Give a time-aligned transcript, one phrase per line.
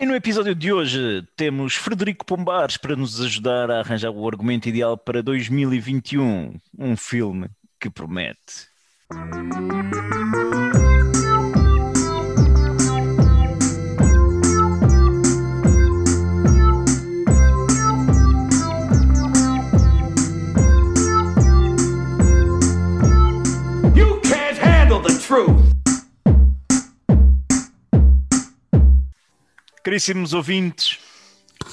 [0.00, 4.68] E no episódio de hoje temos Frederico Pombares para nos ajudar a arranjar o argumento
[4.68, 7.50] ideal para 2021, um filme
[7.80, 8.68] que promete.
[29.88, 30.98] Caríssimos ouvintes,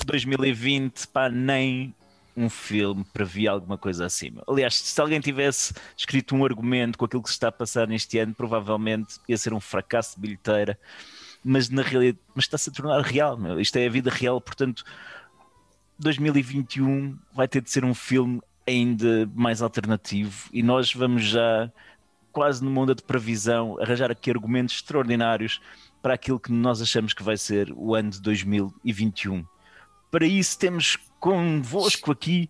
[0.05, 1.94] 2020, pá, nem
[2.34, 4.41] um filme previa alguma coisa acima.
[4.48, 8.17] Aliás, se alguém tivesse escrito um argumento com aquilo que se está a passar neste
[8.17, 10.80] ano, provavelmente ia ser um fracasso de bilheteira,
[11.43, 13.59] mas na realidade, mas está-se a tornar real, meu.
[13.59, 14.85] isto é a vida real, portanto,
[15.99, 21.70] 2021 vai ter de ser um filme ainda mais alternativo e nós vamos já
[22.32, 25.59] quase numa onda de previsão arranjar aqui argumentos extraordinários
[26.05, 29.44] para aquilo que nós achamos que vai ser o ano de 2021.
[30.12, 32.48] Para isso temos convosco aqui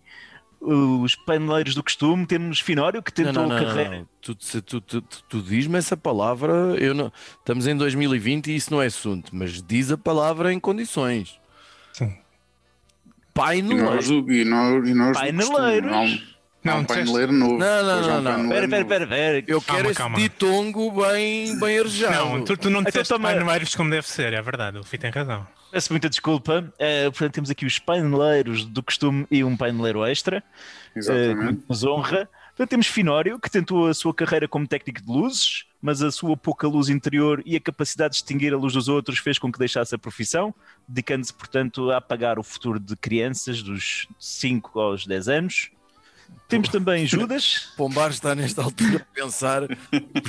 [0.60, 3.98] os paneleiros do costume, temos Finório que tentou não, não, não, carreira.
[4.00, 4.08] não.
[4.20, 8.70] Tu, tu, tu, tu, tu diz-me essa palavra, eu não, estamos em 2020 e isso
[8.70, 11.40] não é assunto, mas diz a palavra em condições.
[11.94, 12.14] Sim.
[13.32, 16.35] Pai E nós, e nós, e nós do
[16.72, 17.58] Um, Não, um paineleiro novo.
[17.58, 18.32] Não, não, um não, não.
[18.34, 19.44] paineleiro Pera, pera, pera, pera.
[19.46, 20.16] Eu Calma, quero esse calma.
[20.18, 22.14] ditongo bem, bem arejado.
[22.14, 24.98] Não, tu, tu não Então disseste toma- paineiros como deve ser, é verdade, o Fih
[24.98, 25.46] tem razão.
[25.70, 26.72] Peço muita desculpa.
[26.78, 30.42] Eh, portanto, temos aqui os paineleiros do costume e um paineleiro extra, eh,
[30.92, 31.36] que Exatamente.
[31.42, 32.28] muito nos honra.
[32.56, 36.34] Portanto, temos Finório, que tentou a sua carreira como técnico de luzes, mas a sua
[36.38, 39.58] pouca luz interior e a capacidade de distinguir a luz dos outros fez com que
[39.58, 40.54] deixasse a profissão,
[40.88, 45.70] dedicando-se, portanto, a apagar o futuro de crianças dos 5 aos 10 anos.
[46.48, 49.62] Temos também Judas, Pombar está nesta altura a pensar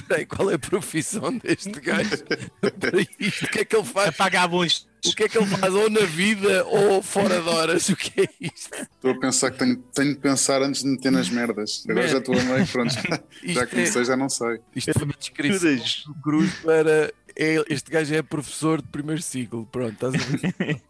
[0.08, 2.10] peraí, qual é a profissão deste gajo
[2.80, 4.10] para isto, o que é que ele faz?
[4.10, 4.88] Apaga a luz.
[5.06, 7.88] O que é que ele faz ou na vida ou fora de horas?
[7.90, 8.74] O que é isto?
[8.74, 11.84] Estou a pensar que tenho, tenho de pensar antes de meter nas merdas.
[11.88, 12.12] Agora Man.
[12.12, 12.94] já estou a meio, pronto.
[13.44, 14.60] Já, já é- comecei, já não sei.
[14.76, 19.22] Isto foi uma descrição Judas, do Cruz para é- este gajo é professor de primeiro
[19.22, 19.68] ciclo.
[19.68, 20.82] Pronto, estás a ver?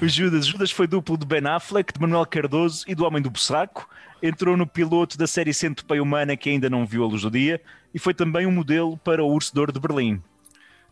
[0.00, 0.46] O Judas.
[0.46, 3.88] Judas foi duplo de Ben Affleck, de Manuel Cardoso e do Homem do Bussaco.
[4.22, 7.60] Entrou no piloto da série Centopeia Humana que ainda não viu a luz do dia
[7.92, 10.22] e foi também um modelo para o Urso de Ouro de Berlim.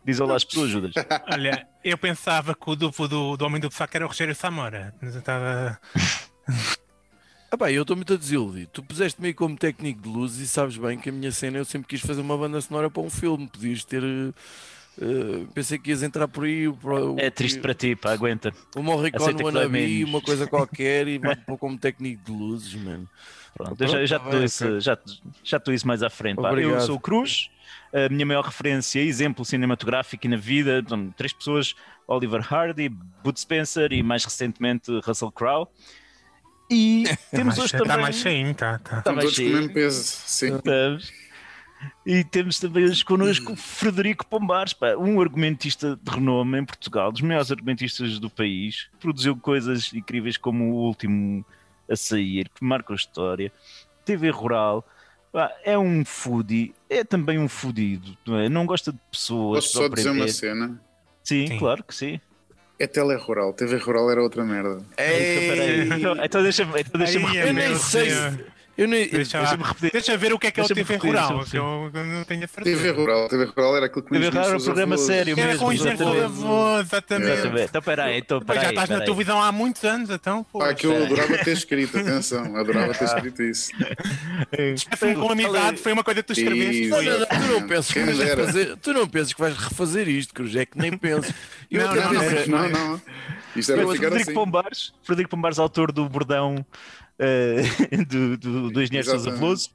[0.03, 0.93] Diz olá às pessoas, Judas.
[1.31, 4.93] Olha, eu pensava que o duplo do, do Homem do Saco era o Rogério Samora.
[4.99, 5.79] Mas eu estava.
[7.51, 8.69] Ah, bem, eu estou muito a desiludido.
[8.73, 11.65] Tu puseste-me aí como técnico de luz e sabes bem que a minha cena eu
[11.65, 13.47] sempre quis fazer uma banda sonora para um filme.
[13.47, 14.03] Podias ter.
[14.99, 16.71] Eh, pensei que ias entrar por aí.
[16.71, 18.53] Por, É triste para ti, pá, aguenta.
[18.75, 23.07] O Morricone Wannabe, uma coisa qualquer e vai pôr como técnico de luzes, mano.
[23.53, 24.97] Pronto, eu já, eu já te Pronto, dou vai, isso, já,
[25.43, 26.41] já te dou isso mais à frente.
[26.41, 26.53] pá.
[26.53, 27.49] Eu sou o Cruz,
[27.93, 31.75] a minha maior referência, exemplo cinematográfico e na vida, são três pessoas:
[32.07, 35.67] Oliver Hardy, Bud Spencer e mais recentemente Russell Crowe.
[36.69, 38.01] E temos hoje Está também.
[38.01, 39.01] mais cheinho, tá, tá.
[39.01, 39.57] Tá mais todos com o cheio.
[39.57, 40.03] mesmo peso.
[40.03, 40.59] Sim.
[42.05, 47.11] E temos também hoje connosco o Frederico Pombares, pá, um argumentista de renome em Portugal,
[47.11, 51.45] dos maiores argumentistas do país, produziu coisas incríveis como o último
[51.89, 53.51] a sair, que marcou a história,
[54.05, 54.85] TV Rural,
[55.31, 58.49] pá, é um foodie, é também um fudido, não é?
[58.49, 59.65] Não gosta de pessoas.
[59.65, 60.81] Posso só dizer uma cena?
[61.23, 61.57] Sim, Sim.
[61.57, 62.19] claro que sim.
[62.79, 63.53] É telerural.
[63.53, 64.77] TV Rural era outra merda.
[64.77, 65.99] Então, peraí.
[65.99, 67.45] Então, então deixa-me então Ai, repetir.
[67.45, 68.09] Eu nem sei
[68.81, 69.07] Eu nem.
[69.07, 69.91] Deixa, repetir.
[69.91, 72.43] Deixa ver o que é que é o TV repetir, Rural, que eu não tenho
[72.43, 72.77] a certeza.
[72.77, 73.29] TV Rural.
[73.29, 75.07] TV Rural era aquilo que TV Rural era um programa avós.
[75.07, 77.31] sério Era mesmo, com o engenheiro avô, exatamente.
[77.31, 77.65] Exatamente.
[77.65, 78.63] Então peraí, então peraí.
[78.63, 79.05] já estás na peraí.
[79.05, 80.43] televisão há muitos anos, então.
[80.51, 83.71] Pô, Pá, que eu adorava ter escrito, atenção, adorava ter escrito isso.
[84.73, 86.87] Esquece-me com amizade, foi uma coisa que tu escreveste.
[86.87, 87.05] Não, foi.
[87.05, 90.55] não, não, tu não pensas que vais refazer, tu não que vais refazer isto, Cruz,
[90.55, 91.31] é que nem penso.
[91.69, 92.13] Eu Não, não,
[92.47, 93.01] Não, não.
[93.55, 94.33] Isto era ficar Frederico assim.
[94.33, 96.65] Pombares, Frederico Pombares, autor do bordão
[97.21, 97.61] eh,
[98.09, 99.31] do, do, do engenheiro Sousa.
[99.31, 99.69] Veloso,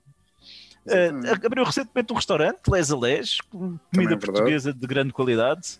[0.84, 1.46] Exatamente.
[1.46, 5.78] abriu recentemente um restaurante, Les a Les, com comida é portuguesa de grande qualidade,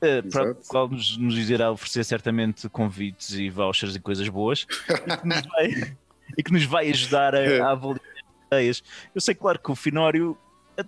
[0.00, 4.66] eh, para o qual nos, nos irá oferecer certamente convites e vouchers e coisas boas,
[4.88, 5.96] e que nos vai,
[6.38, 7.60] e que nos vai ajudar a, É.
[7.60, 8.82] a avaliar as ideias.
[9.14, 10.36] Eu sei, claro, que o Finório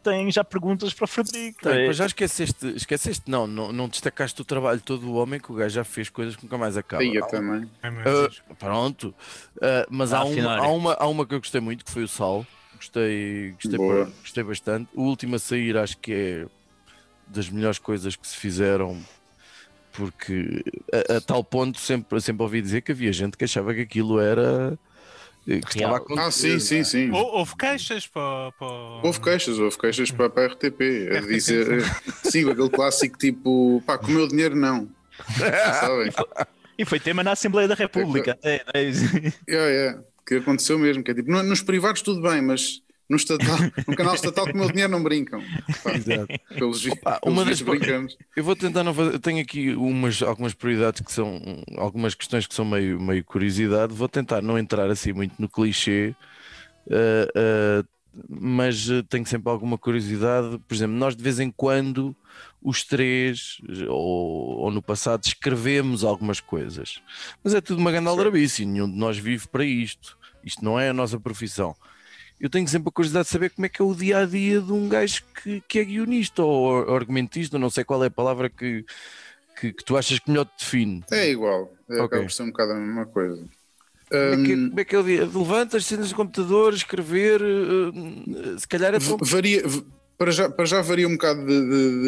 [0.02, 1.62] tem já perguntas para o Frederico.
[1.62, 1.86] Tem, é?
[1.86, 5.54] mas já esqueceste, esqueceste não, não, não destacaste o trabalho todo do homem que o
[5.54, 7.06] gajo já fez coisas que nunca mais acabam.
[7.06, 7.70] Aí eu Há também.
[8.04, 8.42] Deus.
[8.58, 9.14] pronto,
[9.60, 12.04] Ah, mas Ah, há, uma, há, uma, há uma que eu gostei muito que foi
[12.04, 12.46] o Sal.
[12.76, 14.04] Gostei, gostei, Boa.
[14.20, 14.90] gostei bastante.
[14.94, 16.46] O último a sair acho que é
[17.26, 19.00] das melhores coisas que se fizeram,
[19.92, 20.62] porque
[21.10, 24.18] a, a tal ponto sempre, sempre ouvi dizer que havia gente que achava que aquilo
[24.20, 24.78] era
[25.44, 25.94] que estava a Real.
[25.96, 26.26] acontecer.
[26.26, 27.10] Ah, sim, sim, sim.
[27.10, 28.52] Ou- Houve queixas para.
[28.58, 28.66] para...
[29.02, 30.80] Houve queixas, houve queixas para, para a RTP.
[31.16, 31.82] A dizer,
[32.24, 34.88] sim, aquele clássico tipo, pá, com o meu dinheiro não.
[35.80, 36.10] Sabem?
[36.76, 38.32] E foi tema na Assembleia da República.
[38.32, 39.32] até, né?
[39.48, 41.04] É, é, que aconteceu mesmo.
[41.04, 44.52] Que é tipo, no- nos privados tudo bem, mas no, estatal, no canal estatal com
[44.52, 45.42] o meu dinheiro não brincam.
[45.82, 46.26] Pá, Exato.
[46.56, 48.16] pelos Opa, pelos uma das- brincamos.
[48.36, 49.14] Eu vou tentar não fazer.
[49.14, 51.40] Eu tenho aqui umas, algumas prioridades que são.
[51.76, 53.92] Algumas questões que são meio, meio curiosidade.
[53.94, 56.14] Vou tentar não entrar assim muito no clichê,
[56.90, 57.84] eh, eh,
[58.28, 60.58] mas eh, tenho sempre alguma curiosidade.
[60.66, 62.16] Por exemplo, nós de vez em quando,
[62.62, 63.58] os três,
[63.88, 67.00] ou, ou no passado, escrevemos algumas coisas,
[67.42, 70.16] mas é tudo uma grande aldrabice e nenhum de nós vive para isto.
[70.42, 71.74] Isto não é a nossa profissão.
[72.44, 74.60] Eu tenho sempre a curiosidade de saber como é que é o dia a dia
[74.60, 78.50] de um gajo que, que é guionista ou argumentista, não sei qual é a palavra
[78.50, 78.84] que,
[79.58, 81.02] que, que tu achas que melhor te define.
[81.10, 82.04] É igual, é, Ok.
[82.04, 83.36] acaba por ser um bocado a mesma coisa.
[84.10, 85.20] Como é, que, é- Hum, como é que é o dia?
[85.24, 89.16] Levantas, cenas no computador, escrever, eh, se calhar é tão...
[89.22, 89.62] varia,
[90.18, 92.02] para, já, para já varia um bocado de, de-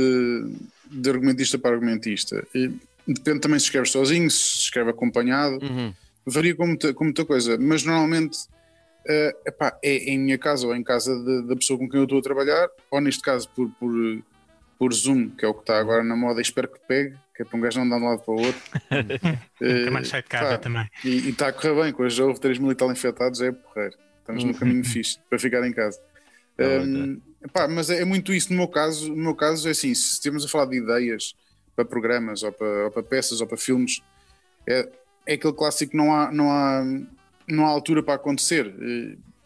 [0.91, 2.47] de- de argumentista para argumentista.
[2.55, 2.71] E
[3.09, 5.59] depende também se escreve sozinho, se escreve acompanhado.
[5.65, 5.95] Uhum.
[6.27, 8.37] varia com muita, com muita coisa, mas normalmente
[9.09, 12.05] eh, epá, é em minha casa ou em casa de- da pessoa com quem eu
[12.05, 13.93] estou a trabalhar, ou neste caso por, por,
[14.79, 17.43] por Zoom, que é o que está agora na moda, e espero que pegue, que
[17.43, 18.63] é para um gajo não andar de um lado para o outro.
[19.63, 20.87] Eh, Também sai de casa pá, também.
[21.03, 23.51] E está a correr bem, com hoje já houve 3 mil e tal infectados, é
[23.53, 23.97] porreiro.
[24.21, 25.99] Estamos no caminho fixe para ficar em casa.
[26.59, 29.09] Um, epá, mas é, é muito isso no meu caso.
[29.11, 31.35] No meu caso é assim: se estivermos a falar de ideias
[31.75, 34.03] para programas ou para, ou para peças ou para filmes,
[34.67, 34.89] é,
[35.27, 36.83] é aquele clássico que não há, não há,
[37.49, 38.75] não há altura para acontecer.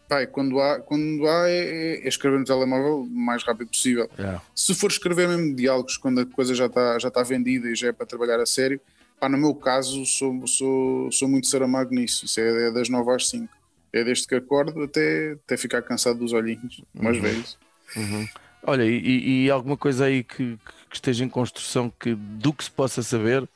[0.07, 4.09] Pá, quando há, quando há é, é- é escrever no telemóvel o mais rápido possível.
[4.19, 4.41] Yeah.
[4.53, 7.87] Se for escrever mesmo diálogos quando a coisa já está já está vendida e já
[7.87, 8.81] é para trabalhar a sério,
[9.19, 12.25] pá, no meu caso sou, sou, sou muito Saramago nisso.
[12.25, 13.47] Isso é, é das 9 às 5.
[13.93, 17.57] É desde que acordo até, até ficar cansado dos olhinhos, mais velhos.
[17.95, 18.27] Uhum.
[18.63, 20.57] Olha, e- e, e alguma coisa aí que,
[20.89, 23.47] que esteja em construção que do que se possa saber?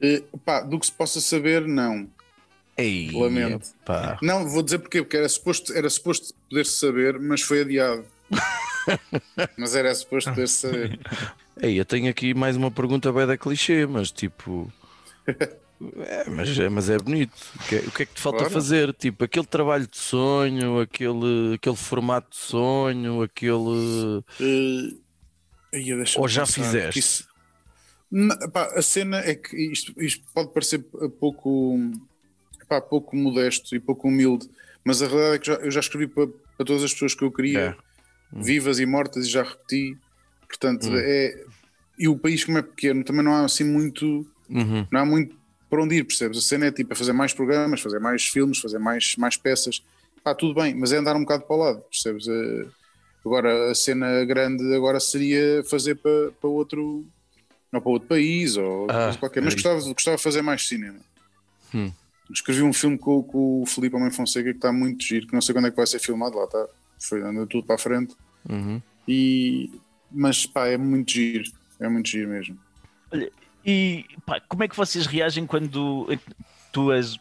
[0.00, 2.08] Eh, pá, do que se possa saber, não.
[2.76, 3.68] Ei, Lamento.
[3.82, 4.18] epá.
[4.22, 8.04] Não, vou dizer porquê, porque era suposto, era suposto poder-se saber, mas foi adiado.
[9.56, 10.98] mas era suposto poder-se saber.
[11.60, 14.72] Ei, eu tenho aqui mais uma pergunta bem da clichê, mas tipo.
[16.06, 17.32] É, mas, é, mas é bonito.
[17.56, 18.54] O que é, o que é que te falta Claro.
[18.54, 18.94] fazer?
[18.94, 24.22] Tipo, aquele trabalho de sonho, aquele, aquele formato de sonho, aquele.
[25.72, 26.98] Deixa-me Ou já pensar, fizeste?
[27.00, 27.28] isso-
[28.10, 30.78] Não, pá, a cena é que isto, isto pode parecer
[31.18, 31.76] pouco,
[32.74, 34.48] pá, pouco modesto e pouco humilde,
[34.84, 36.26] mas a realidade é que já- eu já escrevi para,
[36.56, 38.42] para todas as pessoas que eu queria, É.
[38.42, 39.96] vivas e mortas, e já repeti.
[40.48, 40.96] Portanto, Hum.
[40.98, 41.44] é.
[41.96, 44.26] E o país, como é pequeno, também não há assim muito.
[44.50, 44.86] Uhum.
[44.90, 45.36] Não há muito
[45.70, 46.38] para onde ir, percebes?
[46.38, 49.80] A cena é tipo é fazer mais programas, fazer mais filmes, fazer mais, mais peças.
[50.22, 52.26] Pá, tudo bem, mas é andar um bocado para o lado, percebes?
[52.28, 52.66] Eh,
[53.24, 57.06] Agora, a cena grande agora seria fazer para, para outro.
[57.72, 59.40] Ou para outro país, ou Ah, qualquer.
[59.42, 59.66] Mas é isso.
[59.68, 60.98] gostava, gostava de fazer mais cinema.
[61.74, 61.90] Hum.
[62.30, 65.40] Escrevi um filme com, com o Filipe Homem Fonseca que está muito giro, que não
[65.42, 66.66] sei quando é que vai ser filmado, lá está.
[66.98, 68.14] Foi andando tudo para a frente.
[68.48, 68.80] Uhum.
[69.06, 69.70] E,
[70.10, 71.50] mas pá, é muito giro.
[71.78, 72.58] É muito giro mesmo.
[73.64, 76.08] E pá, como é que vocês reagem quando
[76.72, 77.16] tu és,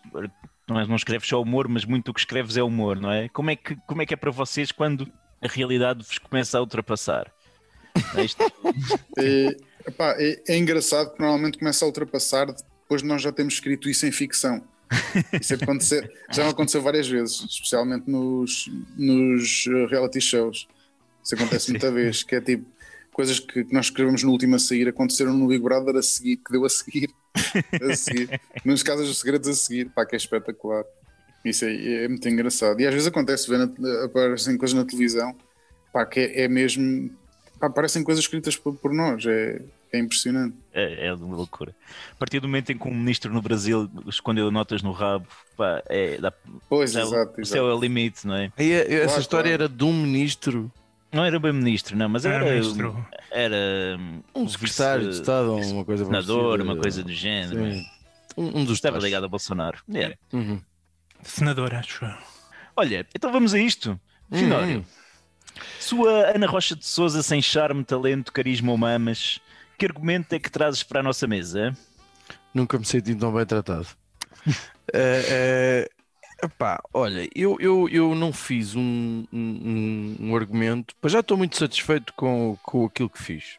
[0.68, 3.30] não, és- não escreves só humor, mas muito o que escreves é humor, não é?
[3.30, 5.08] Como é que, como é, que é para vocês quando
[5.42, 7.32] a realidade vos começa a ultrapassar?
[8.16, 8.44] É isto-
[9.18, 9.56] É,
[9.88, 13.90] epá, é, é engraçado que normalmente começa a ultrapassar depois de nós já temos escrito
[13.90, 14.64] isso em ficção.
[15.40, 20.68] Isso acontecer, já me aconteceu várias vezes, especialmente nos, nos eh, reality shows.
[21.24, 22.66] Isso acontece muita vez, que é tipo
[23.14, 26.38] coisas que, que nós escrevemos no último a sair aconteceram no Big Brother a seguir,
[26.38, 27.10] que deu a seguir,
[27.82, 30.84] a seguir, nos Casas dos Segredos a seguir, pá, que é espetacular.
[31.46, 32.80] Isso é, é muito engraçado.
[32.80, 35.36] E às vezes acontece, ver na, aparecem coisas na televisão,
[35.92, 37.12] pá, que é, é mesmo,
[37.60, 39.62] pá, parecem coisas escritas por, por nós, é,
[39.94, 40.56] é impressionante.
[40.74, 41.76] É, é uma loucura.
[42.12, 45.82] A partir do momento em que um ministro no Brasil escondeu notas no rabo, pá,
[45.88, 46.34] é, dá,
[46.68, 47.46] Pois, é, exato, o exato.
[47.46, 48.52] céu é o limite, não é?
[48.58, 49.64] Aí, essa Claro, história claro.
[49.64, 50.72] era de um ministro,
[51.12, 53.08] Não era bem ministro, não, mas era, Era ministro.
[53.30, 53.56] era
[54.34, 57.72] um secretário de Estado, ou uma coisa senador, uma coisa do género.
[57.72, 57.86] Sim.
[58.36, 59.04] Um, um dos Estava tais.
[59.04, 59.78] ligado a Bolsonaro.
[59.94, 60.18] É.
[60.34, 60.60] Uhum.
[61.22, 62.12] Senador, acho eu.
[62.76, 64.00] Olha, então vamos a isto.
[64.32, 64.84] Finório, Uhum.
[65.80, 69.40] sua Ana Rocha de Souza sem charme, talento, carisma ou mamas,
[69.84, 71.76] que argumento é que trazes para a nossa mesa?
[72.54, 73.88] Nunca me senti tão bem tratado.
[74.94, 75.88] Eh,
[76.42, 81.38] eh, epá, olha, eu, eu, eu não fiz um, um, um argumento, mas já estou
[81.38, 83.58] muito satisfeito com, com aquilo que fiz,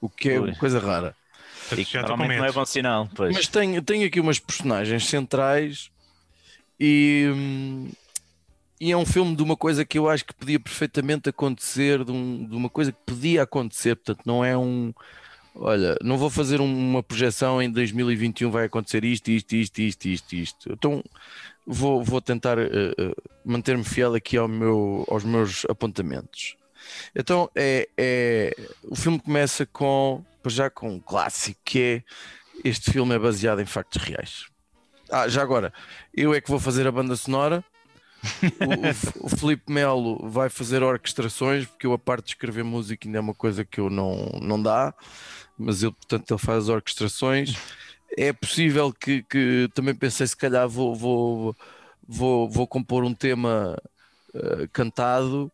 [0.00, 0.50] o que é Pois.
[0.50, 1.14] uma coisa rara.
[1.70, 3.34] E que normalmente não é bom sinal, pois.
[3.34, 5.90] Mas tenho, tenho aqui umas personagens centrais
[6.78, 7.30] E,
[8.80, 12.10] e é um filme de uma coisa que eu acho que podia perfeitamente acontecer, de,
[12.10, 14.92] um- de uma coisa que podia acontecer, portanto, não é um.
[15.54, 20.04] Olha, não vou fazer um- uma projeção em 2021 vai acontecer isto, isto, isto, isto,
[20.08, 20.72] isto, isto.
[20.72, 21.02] Então
[21.66, 22.68] vou, vou tentar eh,
[23.44, 26.56] manter-me fiel aqui ao meu, aos meus apontamentos.
[27.14, 32.02] Então é, é- o filme começa com já com um clássico que é
[32.68, 34.46] este filme é baseado em factos reais.
[35.10, 35.72] Ah, já agora,
[36.12, 37.64] eu é que vou fazer a banda sonora.
[38.60, 43.06] O, o o Filipe Melo vai fazer orquestrações, porque eu a parte de escrever música
[43.06, 44.94] ainda é uma coisa que eu não, não dá,
[45.58, 47.54] mas ele, portanto, ele faz as orquestrações.
[48.16, 51.56] É possível que, que também pensei, se calhar vou, vou,
[52.06, 53.76] vou, vou compor um tema
[54.34, 55.50] eh, cantado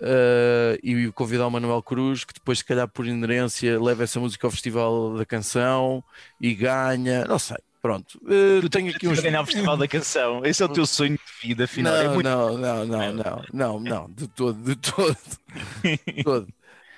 [0.00, 4.46] eh, e convidar o Manuel Cruz, que depois, se calhar, por inerência, leva essa música
[4.46, 6.02] ao Festival da Canção
[6.40, 7.56] e ganha, não sei.
[7.80, 9.14] Pronto, Eh, Tu tenho aqui uns.
[9.20, 10.44] Para ganhar o Festival da Canção.
[10.44, 11.96] Esse é o teu sonho de vida, afinal.
[11.96, 12.28] é Não, muito...
[12.28, 15.16] não, não, não, não, não, não, de todo, de todo,
[15.82, 16.48] de todo.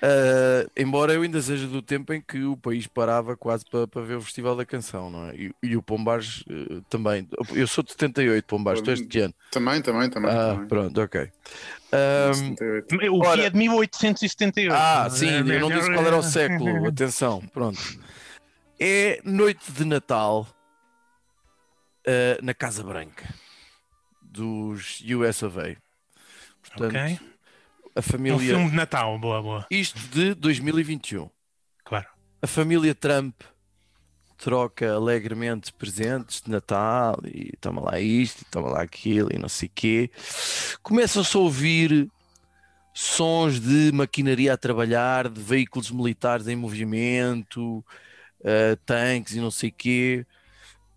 [0.07, 4.03] Ah, embora eu ainda seja do tempo em que o país parava quase para, para
[4.03, 5.35] ver o Festival da Canção, não é?
[5.35, 7.27] E, e o Pombares eh, também.
[7.55, 9.33] Eu sou de 78, Pombares, tu és de que ano?
[9.49, 10.29] Também, também, também.
[10.31, 10.67] Ah, também.
[10.67, 11.21] pronto, ok.
[11.91, 13.15] Ahm, 78.
[13.15, 14.71] O Ora- que é de 1878.
[14.75, 17.79] ah, sim, eu não disse qual era o século, atenção, pronto.
[18.79, 20.47] É noite de Natal
[22.07, 23.27] ah, na Casa Branca
[24.21, 25.75] dos US of A.
[26.61, 27.34] Portanto, Ok.
[27.95, 28.39] A Um família.
[28.39, 29.67] filme de Natal, boa, boa.
[29.71, 31.29] Isto de 2021.
[31.83, 32.07] Claro.
[32.41, 33.33] A família Trump
[34.37, 39.47] troca alegremente presentes de Natal e toma lá isto, e toma lá aquilo e não
[39.47, 40.11] sei quê.
[40.83, 42.09] Começam-se a ouvir
[42.93, 47.83] sons de maquinaria a trabalhar, de veículos militares em movimento,
[48.43, 50.25] eh, tanques e não sei quê.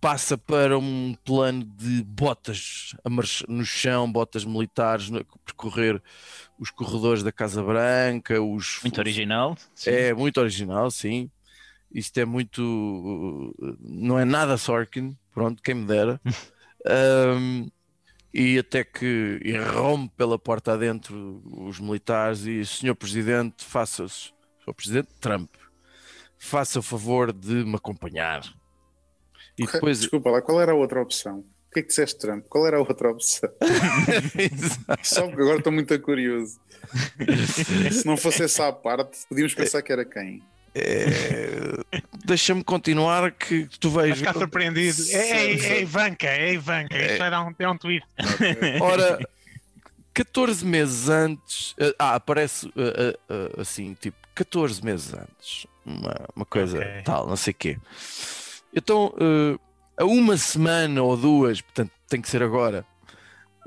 [0.01, 2.95] Passa para um plano de botas
[3.49, 6.01] no chão, botas militares, no- percorrer
[6.59, 9.57] os corredores da Casa Branca, os, Muito original.
[9.75, 9.91] sim.
[9.91, 11.29] é muito original, sim.
[11.93, 13.55] Isto é muito.
[13.81, 16.21] Não é nada Sorkin, pronto, quem me dera.
[16.87, 17.69] Um,
[18.33, 25.09] e até que irrompe pela porta adentro os militares e Senhor Presidente, faça Senhor Presidente
[25.21, 25.51] Trump,
[26.39, 28.43] faça o favor de me acompanhar.
[29.59, 30.01] E depois.
[30.01, 31.39] Desculpa lá, qual era a outra opção?
[31.39, 32.47] O que é que disseste, Trump?
[32.49, 33.51] Qual era a outra opção?
[35.03, 36.59] Só porque agora estou muito curioso.
[37.93, 40.43] Se não fosse essa à parte, podíamos pensar que era quem?
[40.75, 45.03] É, Deixa-me continuar que tu vais Vai ficar surpreendido.
[45.11, 46.97] É, é, é Ivanka, é Ivanka.
[46.97, 48.07] Isto vai dar um, é um tweet.
[48.81, 49.19] Ora,
[50.15, 56.45] 14 meses antes, eh, ah, aparece eh, eh, assim, tipo, 14 meses antes, uma, uma
[56.45, 57.03] coisa Ok.
[57.05, 57.79] tal, não sei o quê.
[58.75, 59.59] Então, eh,
[59.97, 62.87] a uma semana ou duas, portanto, tem que ser agora,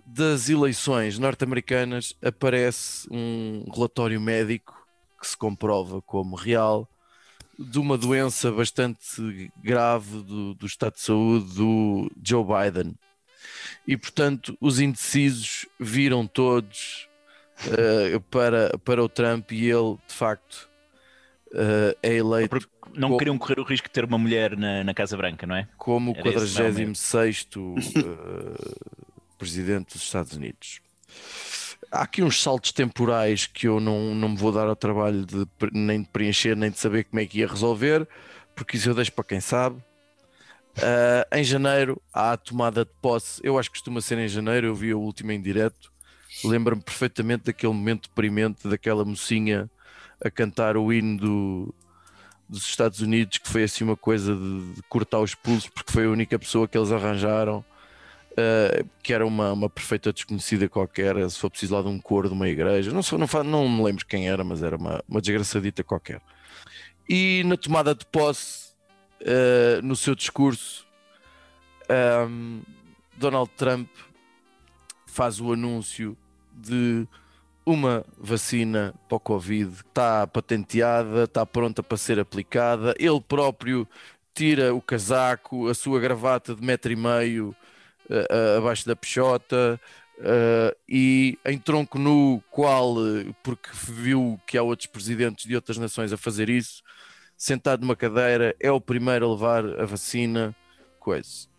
[0.05, 4.75] das eleições norte-americanas, aparece um relatório médico
[5.19, 6.87] que se comprova como real
[7.57, 12.95] de uma doença bastante grave do, do estado de saúde do Joe Biden.
[13.87, 17.07] E portanto os indecisos viram todos
[17.67, 20.70] eh, para, para o Trump e ele de facto
[21.53, 24.93] eh, é eleito Porque não queriam correr o risco de ter uma mulher na, na
[24.93, 25.67] Casa Branca, não é?
[25.77, 27.47] como o Era esse não, 46
[29.37, 30.81] presidente dos Estados Unidos.
[31.91, 35.45] Há aqui uns saltos temporais que eu não, não me vou dar ao trabalho de,
[35.73, 38.07] nem de preencher, nem de saber como é que ia resolver,
[38.55, 39.81] porque isso eu deixo para quem sabe.
[40.77, 44.67] Ah, em janeiro há a tomada de posse, eu acho que costuma ser em janeiro,
[44.67, 45.91] eu vi a última em direto.
[46.45, 49.69] Lembro-me perfeitamente daquele momento deprimente daquela mocinha
[50.23, 51.75] a cantar o hino do,
[52.47, 56.05] dos Estados Unidos, que foi assim uma coisa de, de cortar os pulsos, porque foi
[56.05, 57.63] a única pessoa que eles arranjaram,
[58.37, 62.27] eh, que era uma, uma perfeita desconhecida qualquer, se for preciso lá de um coro
[62.27, 65.21] de uma igreja, não, sou, não, não me lembro quem era, mas era uma, uma
[65.21, 66.21] desgraçadita qualquer.
[67.09, 68.71] E na tomada de posse,
[69.21, 70.85] eh, no seu discurso,
[71.89, 72.61] ehm,
[73.17, 73.89] Donald Trump
[75.05, 76.17] faz o anúncio
[76.53, 77.07] de
[77.65, 82.95] uma vacina para o Covid está patenteada, está pronta para ser aplicada.
[82.97, 83.87] Ele próprio
[84.33, 87.55] tira o casaco, a sua gravata de metro e meio
[88.09, 89.79] eh, eh, abaixo da peixota
[90.19, 92.95] eh, e em tronco nu, qual,
[93.43, 96.81] porque viu que há outros presidentes de outras nações a fazer isso,
[97.37, 100.55] sentado numa cadeira, é o primeiro a levar a vacina,
[100.99, 101.50] coisa.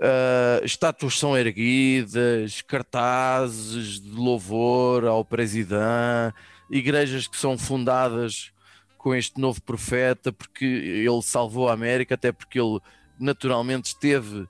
[0.00, 6.34] Uh, estátuas são erguidas, cartazes de louvor ao presidente,
[6.70, 8.52] igrejas que são fundadas
[8.96, 12.78] com este novo profeta, porque ele salvou a América, até porque ele
[13.18, 14.46] naturalmente esteve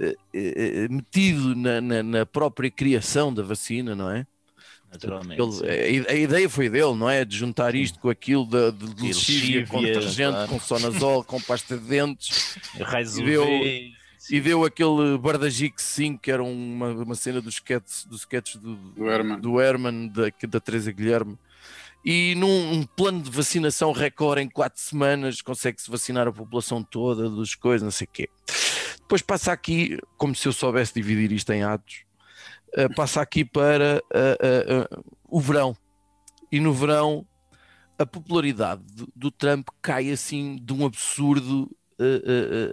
[0.00, 4.24] eh, eh, metido na, na- na própria criação da vacina, não é?
[4.92, 5.40] Naturalmente.
[5.40, 7.24] Ele- a, a ideia foi dele, não é?
[7.24, 10.48] De juntar isto com aquilo da- de, de lexívia, com detergente, claro.
[10.48, 13.16] com sonazol, com pasta de dentes Raios
[14.30, 18.74] E deu- aquele Bardagix 5, que era uma, uma cena dos sketches, dos sketches do,
[18.76, 19.40] Do Herman.
[19.40, 21.38] do Herman, da, da Teresa Guilherme.
[22.04, 27.30] E num um plano de vacinação recorde em quatro semanas, consegue-se vacinar a população toda
[27.30, 28.28] dos coisas, não sei o quê.
[29.00, 32.04] Depois passa aqui, como se eu soubesse dividir isto em atos,
[32.74, 34.88] eh, passa aqui para eh, eh,
[35.28, 35.74] o verão.
[36.52, 37.26] E no verão
[37.98, 41.70] a popularidade do, do Trump cai assim de um absurdo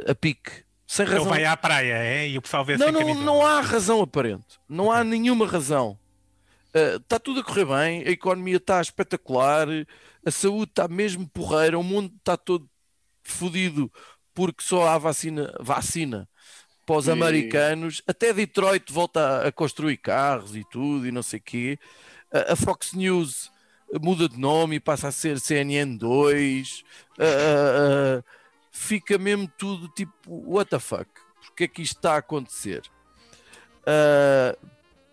[0.07, 0.63] a pique.
[0.91, 1.29] Sem Ele razão.
[1.29, 2.27] vai à praia, é?
[2.27, 4.59] E o pessoal vê Não, não, não há razão aparente.
[4.67, 5.97] Não há nenhuma razão.
[6.73, 9.67] Está tudo a correr bem, a economia está espetacular,
[10.25, 12.69] a saúde está mesmo porreira, o mundo está todo
[13.23, 13.89] fodido
[14.33, 16.27] porque só há vacina, vacina
[16.85, 18.01] para os E- americanos.
[18.05, 21.79] Até Detroit volta a, a construir carros e tudo e não sei o quê.
[22.33, 23.49] A, a Fox News
[24.01, 26.83] muda de nome e passa a ser CNN 2.
[28.71, 31.07] Fica mesmo tudo tipo, what the fuck?
[31.45, 32.81] Porque é que isto está a acontecer?
[33.85, 34.55] Ah,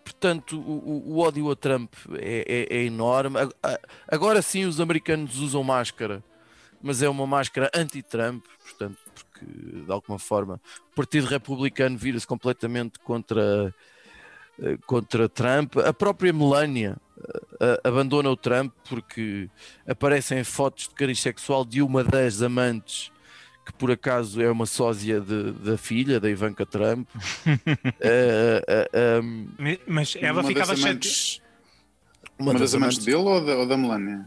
[0.03, 3.37] portanto, o, o- ódio a Trump é, é- é enorme.
[4.07, 6.23] Agora sim, os americanos usam máscara,
[6.81, 9.45] mas é uma máscara anti-Trump, portanto, porque
[9.85, 10.59] de alguma forma
[10.91, 13.73] o Partido Republicano vira-se completamente contra,
[14.61, 15.77] eh, contra Trump.
[15.77, 16.95] A própria Melania
[17.59, 19.49] eh, abandona o Trump porque
[19.87, 23.11] aparecem fotos de cariz sexual de uma das amantes
[23.71, 27.07] que por acaso é uma sósia de- da filha, da Ivanka Trump.
[28.01, 29.47] Eh, eh, um,
[29.87, 30.89] Mas ela Uma ficava chateada.
[30.91, 31.41] amantes,
[32.37, 34.25] uma das amantes dele ou da, ou da Melania?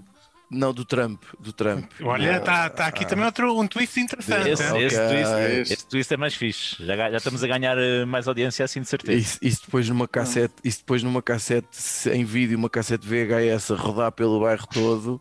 [0.51, 1.91] Não, do Trump, do Trump.
[2.03, 4.51] Olha, está tá aqui também outro um twist interessante.
[4.51, 4.83] Esse, hein?
[4.83, 5.09] esse, Ok.
[5.09, 6.85] twist, esse twist é mais fixe.
[6.85, 7.75] Já, já estamos a ganhar
[8.07, 9.19] mais audiência assim de certeza.
[9.19, 13.71] Isso, isso depois numa cassete, isso depois numa cassete se- em vídeo, uma cassete VHS
[13.73, 15.21] a rodar pelo bairro todo.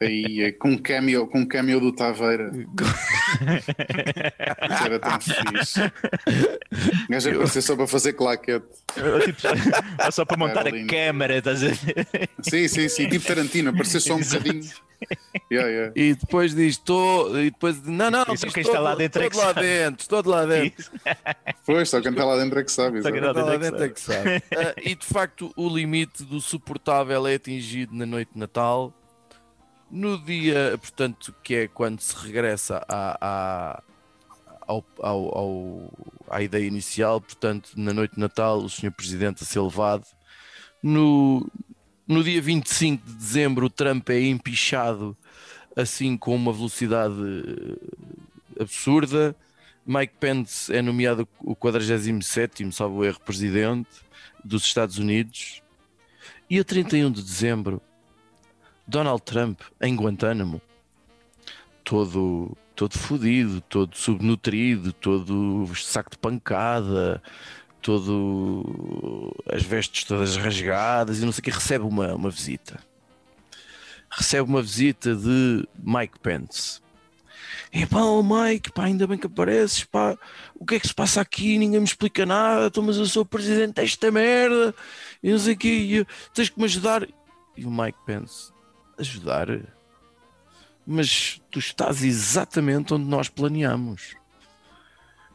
[0.00, 2.52] Aí, é, com um cameo, com um cameo do Taveira.
[4.70, 5.80] Isso era tão fixe.
[5.82, 8.66] O gajo apareceu só para fazer claquete.
[9.24, 10.88] tipo, só- só para montar a lindo.
[10.92, 12.30] câmara, estás a ver?
[12.42, 13.08] Sim, sim, sim.
[13.08, 14.62] Tipo Tarantino, apareceu só um bocadinho.
[15.50, 15.92] Yeah, yeah.
[15.94, 17.38] E depois diz, estou.
[17.40, 20.02] E depois diz, não, não, quem está "Tô- lá dentro é que lá sabe." dentro,
[20.02, 20.90] estou de lá dentro.
[21.64, 23.02] Pois, só quem está lá dentro é que sabe.
[23.02, 23.38] Só quem exato.
[23.38, 24.42] está lá dentro é que sabe.
[24.56, 28.92] Ah, e de facto, o limite do suportável é atingido na noite de Natal.
[29.90, 33.82] No dia, portanto, que é quando se regressa à, à,
[34.66, 35.92] ao, ao- ao-
[36.30, 38.90] à ideia inicial, portanto, na noite de Natal, o Sr.
[38.90, 40.04] Presidente a ser levado.
[40.82, 41.50] No,
[42.06, 45.16] no dia 25 de dezembro, o Trump é empichado
[45.74, 47.14] assim com uma velocidade
[48.58, 49.34] eh, absurda.
[49.86, 53.88] Mike Pence é nomeado o 47º, salvo erro, presidente
[54.44, 55.62] dos Estados Unidos.
[56.50, 57.80] E a 31 de dezembro,
[58.88, 60.62] Donald Trump em Guantánamo,
[61.84, 67.22] todo, todo fodido, todo subnutrido, todo saco de pancada,
[67.82, 72.80] todo as vestes todas rasgadas e não sei o que, recebe uma, uma visita.
[74.10, 76.80] Recebe uma visita de Mike Pence.
[77.70, 80.16] E pá, oh Mike, pá, ainda bem que apareces, pá,
[80.54, 81.58] o que é que se passa aqui?
[81.58, 84.74] Ninguém me explica nada, então, mas eu sou o presidente desta merda,
[85.22, 87.06] e não sei o que, tens que me ajudar.
[87.54, 88.50] E o Mike Pence,
[88.98, 89.48] ajudar?
[90.86, 94.16] Mas tu estás exatamente onde nós planeamos.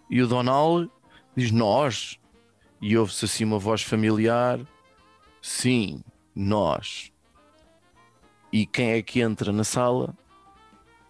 [0.10, 0.90] E o Donald
[1.36, 2.20] diz nós,
[2.82, 4.60] e ouve-se assim uma voz familiar,
[5.42, 6.04] sim,
[6.36, 7.12] nós.
[8.52, 10.16] E quem é que entra na sala?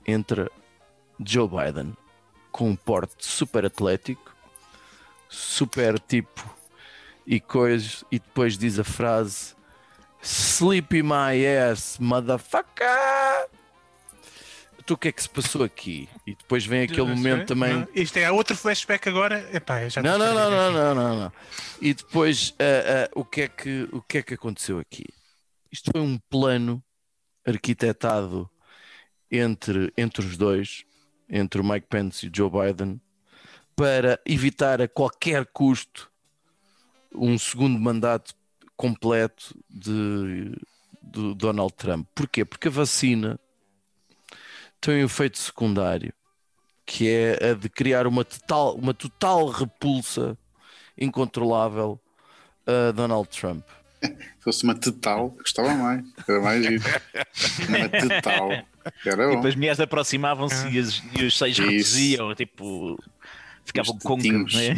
[0.06, 0.50] Entra
[1.20, 1.96] Joe Biden
[2.52, 4.36] com um porte super atlético,
[5.28, 6.56] super tipo
[7.26, 9.56] e coisas, e depois diz a frase
[10.24, 13.50] Sleepy my ass, motherfucker!
[14.86, 16.10] Tu o que é que se passou aqui?
[16.26, 17.74] E depois vem aquele momento também.
[17.74, 17.88] não.
[17.94, 19.50] Isto é outro flashback agora.
[19.54, 21.34] Epá, já Não, não, não, não, não, não, não.
[21.82, 25.06] E depois ah, ah, o, que é que, o que é que aconteceu aqui?
[25.72, 26.84] Isto foi um plano
[27.46, 28.50] arquitetado
[29.30, 30.86] entre, entre os dois,
[31.30, 33.02] entre o Mike Pence e o Joe Biden,
[33.76, 36.10] para evitar a qualquer custo
[37.14, 38.36] um segundo mandato
[38.76, 40.52] completo de,
[41.02, 42.08] de Donald Trump.
[42.16, 42.44] Porquê?
[42.46, 43.40] Porque a vacina
[44.82, 46.14] tem um efeito secundário
[46.86, 50.38] que é a de criar uma total, uma total repulsa
[50.98, 52.00] incontrolável
[52.68, 53.64] a Donald Trump.
[54.04, 56.04] Se fosse uma tetal, gostava mais.
[56.28, 56.84] Era mais giro.
[57.70, 58.52] Uma tetal.
[59.06, 59.36] Era E bom.
[59.36, 60.76] depois as mulheres aproximavam-se e,
[61.22, 61.62] e os seios Isso.
[61.70, 63.02] reduziam, tipo.
[63.66, 64.76] Ficavam Os côncavos, né?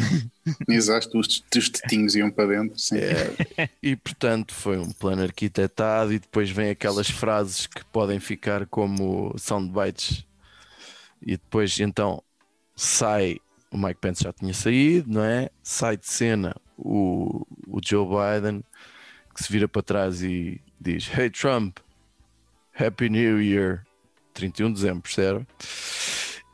[0.69, 2.77] Exato, os, os tetinhos iam para dentro.
[2.77, 2.97] Sim.
[2.97, 8.65] É, e portanto foi um plano arquitetado e depois vem aquelas frases que podem ficar
[8.67, 10.23] como soundbites
[11.21, 12.21] e depois então
[12.75, 13.39] sai
[13.71, 15.49] o Mike Pence já tinha saído, não é?
[15.63, 18.63] Sai de cena o, o Joe Biden
[19.33, 21.77] que se vira para trás e diz Hey Trump,
[22.79, 23.85] Happy New Year
[24.33, 25.45] 31 de dezembro, percebe?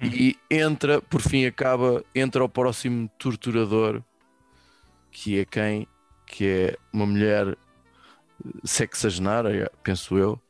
[0.01, 4.01] E entra, por fim acaba, entra o próximo torturador
[5.11, 5.87] que é quem?
[6.25, 7.57] Que é uma mulher
[8.63, 10.41] sexagenária, penso eu,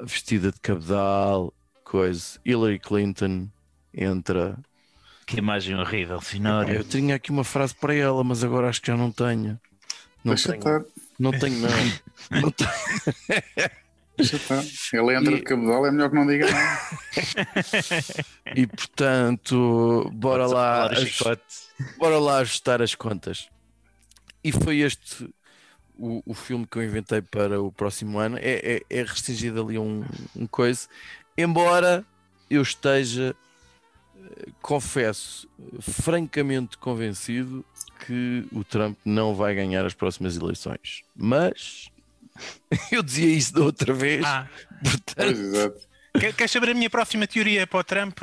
[0.00, 1.52] vestida de cabedal,
[1.84, 2.40] coisa.
[2.44, 3.48] Hillary Clinton
[3.92, 4.58] entra.
[5.26, 6.72] Que imagem horrível, senhora.
[6.72, 9.60] Eu tinha aqui uma frase para ela, mas agora acho que já não tenho.
[10.24, 10.84] Não Deixa tenho, estar,
[11.18, 11.70] não tenho, não.
[12.40, 12.70] Não tenho.
[14.18, 14.62] estar.
[14.92, 16.80] Ele entra E- de cabedal, é melhor que não diga nada.
[18.56, 20.52] E portanto, bora lá,
[20.88, 21.42] falar a aj- chicote.
[21.98, 23.48] bora lá ajustar as contas.
[24.42, 25.28] E foi este
[25.98, 28.36] o, o filme que eu inventei para o próximo ano.
[28.38, 30.04] É, é, é restringido ali um,
[30.36, 30.86] um coisa.
[31.36, 32.04] Embora
[32.50, 33.34] eu esteja,
[34.16, 35.48] eh, confesso,
[35.80, 37.64] francamente convencido
[38.06, 41.02] que o Trump não vai ganhar as próximas eleições.
[41.16, 41.88] Mas
[42.90, 44.46] eu dizia isso da outra vez, Ah,
[44.82, 45.80] portanto, exato.
[46.18, 48.18] quer- queres saber a minha próxima teoria para o Trump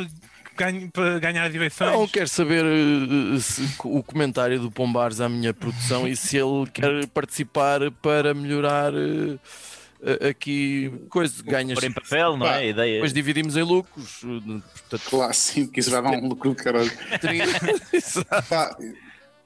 [0.93, 1.91] para ganhar as eleições?
[1.91, 6.69] Não, quero saber eh, se- o comentário do Pombares à minha produção e se ele
[6.71, 11.80] quer participar para melhorar eh, aqui coisa, ganhas.
[11.80, 12.56] Pôr em papel, não é?
[12.58, 12.93] A ideia.
[12.95, 14.21] Depois dividimos em lucros.
[14.26, 16.91] eh, Portanto, Claro, sim, porque isso vai dar um lucro caralho.
[18.50, 18.76] Pá,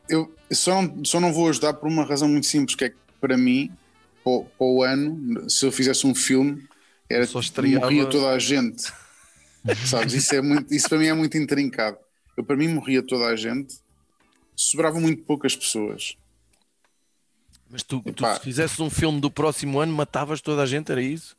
[0.10, 2.96] eu só não, só não vou ajudar por uma razão muito simples, que é que
[3.22, 3.72] para mim,
[4.26, 6.68] para, para o ano, se eu fizesse um filme,
[7.08, 8.92] era Só estreava- morria toda a gente.
[9.86, 10.14] Sabes?
[10.14, 11.98] Isso, é muito, isso para mim é muito intrincado.
[12.36, 13.76] Eu, para mim morria toda a gente,
[14.56, 16.18] sobravam muito poucas pessoas.
[17.70, 21.02] Mas tu, tu se fizesses um filme do próximo ano, matavas toda a gente, era
[21.02, 21.36] isso?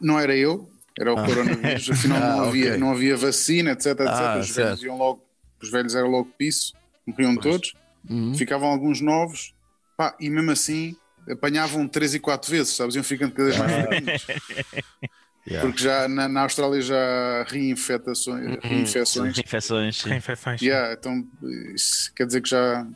[0.00, 2.78] Não era eu, era o coronavírus, afinal não, Ah, havia, ok.
[2.78, 3.86] não havia vacina, etc.
[3.86, 4.06] etc.
[4.08, 4.66] Ah, os, certo.
[4.66, 5.24] velhos iam logo,
[5.62, 6.74] os velhos eram logo piso,
[7.06, 7.44] morriam Pois.
[7.44, 7.74] todos.
[8.08, 8.34] Uhum.
[8.34, 9.54] ficavam alguns novos,
[9.94, 10.96] pá, e mesmo assim
[11.28, 12.94] apanhavam três e quatro vezes, sabes?
[12.94, 14.26] Iam ficando cada vez mais.
[15.48, 15.66] Yeah.
[15.66, 18.58] Porque já na, na Austrália já há reinfetações, Uhum.
[18.62, 19.38] reinfecções.
[19.38, 19.96] Infecções.
[19.96, 20.08] sim.
[20.10, 20.60] Reinfecções.
[20.60, 21.26] Yeah, então
[21.74, 22.86] isso quer dizer que já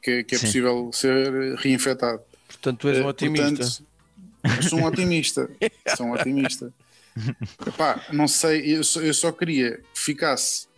[0.00, 0.46] que, que é Sim.
[0.46, 2.22] possível ser reinfetado.
[2.46, 3.84] Portanto, tu és um Eh, otimista.
[4.40, 5.50] portanto, sou um otimista.
[5.96, 6.72] sou um otimista.
[7.66, 10.68] Epá, não sei, eu só, eu só queria que ficasse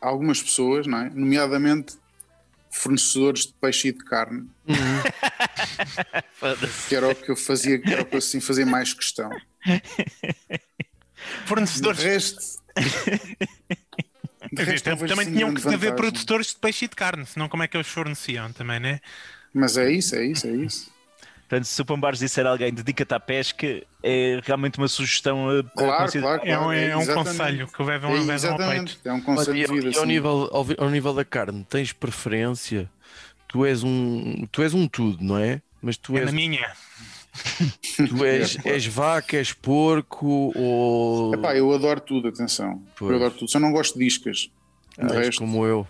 [0.00, 1.10] algumas pessoas, não é?
[1.10, 1.94] nomeadamente
[2.76, 4.48] fornecedores de peixe e de carne,
[6.34, 6.88] Foda-se.
[6.88, 9.30] que era o que eu fazia, que era o que eu assim fazia mais questão.
[9.64, 9.80] De
[11.46, 12.02] Fornecedores.
[12.02, 12.40] resto,
[14.52, 17.48] de resto, vejo também assim tinham que haver produtores de peixe e de carne, senão
[17.48, 19.00] como é que eles forneciam também, né?
[19.52, 20.95] Mas é isso, é isso, é isso.
[21.48, 25.60] Portanto, se o Pombares disser a alguém dedica-te à pesca, é realmente uma sugestão a,
[25.60, 26.38] a Claro, considerar.
[26.40, 26.78] claro, É um, claro.
[26.78, 28.98] é um conselho que o levam, É, levam ao peito.
[29.04, 29.86] é um conselho e, de vida.
[29.86, 30.06] ao, e ao assim.
[30.12, 32.90] nível, ao, nível da carne, tens preferência?
[33.46, 35.62] Tu és um, tu és um tudo, não é?
[35.80, 36.66] Mas tu É és, na minha.
[38.08, 42.82] tu és, és vaca, és porco ou Epá, eu adoro tudo, atenção.
[42.98, 43.10] Pois.
[43.10, 43.48] Eu adoro tudo.
[43.50, 44.50] Só não gosto de iscas.
[44.98, 45.86] Ah, resto, como eu.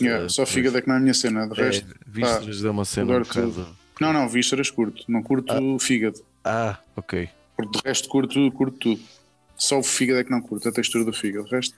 [0.00, 0.56] yeah, eh, só pois.
[0.74, 1.48] é que não é a minha cena.
[1.48, 3.81] De É, resto, vísceras é uma cena um bocado.
[4.02, 5.04] Não, não, vísceras curto.
[5.08, 6.20] Não curto fígado.
[6.44, 7.28] Ah, ok.
[7.56, 9.02] Porque de resto curto, curto tudo.
[9.56, 11.44] Só o fígado é que não curto, a textura do fígado.
[11.44, 11.76] De resto,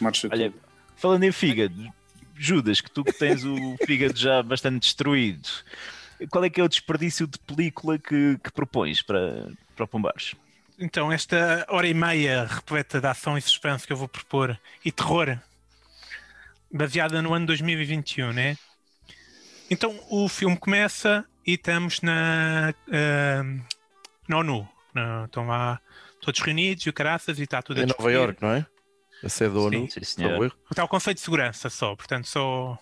[0.00, 0.62] marcha Olha, tudo.
[0.96, 1.92] falando em fígado,
[2.34, 5.48] Judas, que tu que tens o fígado já bastante destruído,
[6.30, 10.34] qual é que é o desperdício de película que, que propões para, para o Pombares?
[10.78, 14.90] Então, esta hora e meia repleta de ação e suspense que eu vou propor e
[14.90, 15.38] terror,
[16.72, 18.56] baseada no ano 2021, né?
[19.72, 23.42] Então, o filme começa e estamos na, ah,
[24.28, 24.68] na ONU.
[24.94, 25.80] Na- estão lá
[26.20, 28.12] todos reunidos e o caraças e está tudo a É Nova.
[28.12, 28.66] York, não é?
[29.24, 29.88] A sede da ONU.
[29.90, 30.52] Sim, erro.
[30.70, 32.78] Está o conceito de segurança só, portanto, só.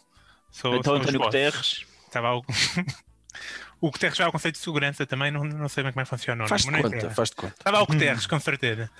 [0.50, 1.20] só Então, só António.
[1.20, 2.42] Guterres, Estava o...
[3.80, 6.04] o Guterres já é o conceito de segurança também, não, não sei bem como é
[6.04, 6.48] que funciona.
[6.48, 7.54] Faz de conta, faz de conta.
[7.56, 8.90] Estava ao Guterres, com certeza.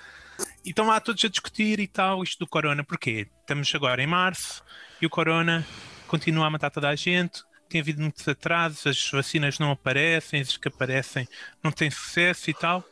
[0.63, 2.85] E estão lá todos a discutir e tal, isto do Corona.
[2.85, 3.27] Porquê?
[3.41, 4.63] Estamos agora em março
[5.01, 5.67] e o Corona
[6.07, 7.43] continua a matar toda a gente.
[7.71, 11.27] Tem havido muitos atrasos, as vacinas não aparecem, as que aparecem
[11.63, 12.83] não têm sucesso e tal.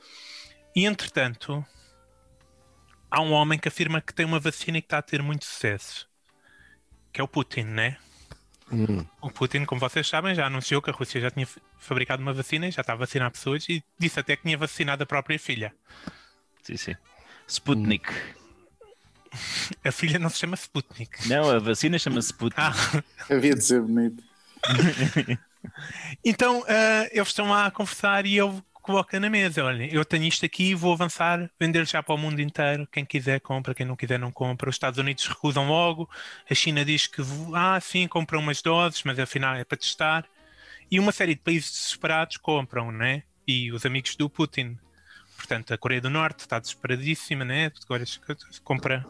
[0.76, 1.65] E entretanto,
[3.12, 5.46] há um homem que afirma que tem uma vacina e que está a ter muito
[5.46, 6.08] sucesso,
[7.12, 7.98] que é o Putin, né?
[8.72, 12.34] Hum, O Putin, como vocês sabem, já anunciou que a Rússia já tinha fabricado uma
[12.34, 15.39] vacina e já está a vacinar pessoas e disse até que tinha vacinado a própria
[15.39, 15.74] filha.
[16.63, 16.96] sim, sim.
[17.48, 18.08] Sputnik.
[19.84, 21.28] A filha não se chama Sputnik.
[21.28, 22.56] Não, a vacina chama-se Putin.
[22.58, 22.74] Ah,
[23.30, 24.24] Havia de ser bonito.
[26.24, 30.26] Então ah, eles estão lá a conversar e ele coloca na mesa: olha, eu tenho
[30.26, 32.88] isto aqui, vou avançar, vender já para o mundo inteiro.
[32.91, 34.69] Quem quiser compra, quem não quiser não compra.
[34.69, 36.10] Os Estados Unidos recusam logo.
[36.50, 37.22] A China diz que,
[37.54, 40.26] ah, sim, compram umas doses, mas afinal é para testar.
[40.89, 43.24] E uma série de países desesperados compram, né?
[43.48, 44.78] E os amigos do Putin.
[45.38, 47.72] Portanto, a Coreia do Norte está desesperadíssima, né?
[47.86, 48.04] Agora
[48.63, 49.06] compra.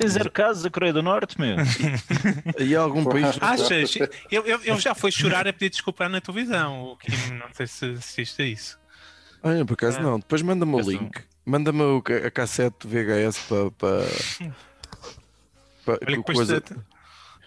[0.00, 1.56] Tem zero casos a Coreia do Norte, meu.
[2.58, 3.36] E há algum país.
[3.40, 3.94] Achas?
[4.30, 6.82] Ele, já foi chorar a pedir desculpa na televisão.
[6.84, 8.78] O Kim, não sei se assiste a isso.
[9.42, 10.02] Ah, por acaso Ah.
[10.02, 10.18] não.
[10.18, 11.20] Depois manda-me o link.
[11.44, 11.82] Manda-me
[12.26, 13.70] a cassete VHS para.
[13.72, 14.04] para
[15.84, 16.76] para- Olha que depois coisa- te-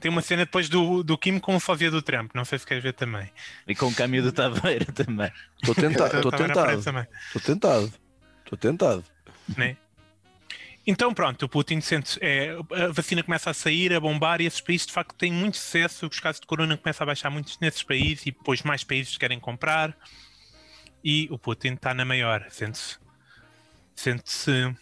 [0.02, 2.32] tem uma cena depois do, do Kim com o sósia do Trump.
[2.36, 3.32] Não sei se queres ver também.
[3.68, 5.32] E com o caminho do Taveira também.
[5.62, 6.16] Estou tentado.
[6.18, 6.84] Estou tentado.
[6.84, 7.08] também.
[7.28, 7.94] Estou tentado.
[8.44, 9.04] Estou tentado.
[9.58, 9.78] né?
[10.86, 12.18] Então, pronto, o Putin sente.
[12.22, 15.56] É, a vacina começa a sair, a bombar, e esses países de facto têm muito
[15.58, 16.08] sucesso.
[16.08, 19.40] Os casos de corona começam a baixar muito nesses países, e depois mais países querem
[19.40, 19.96] comprar.
[21.04, 22.98] E o Putin está na maior, sente-se.
[23.96, 24.76] Sente-se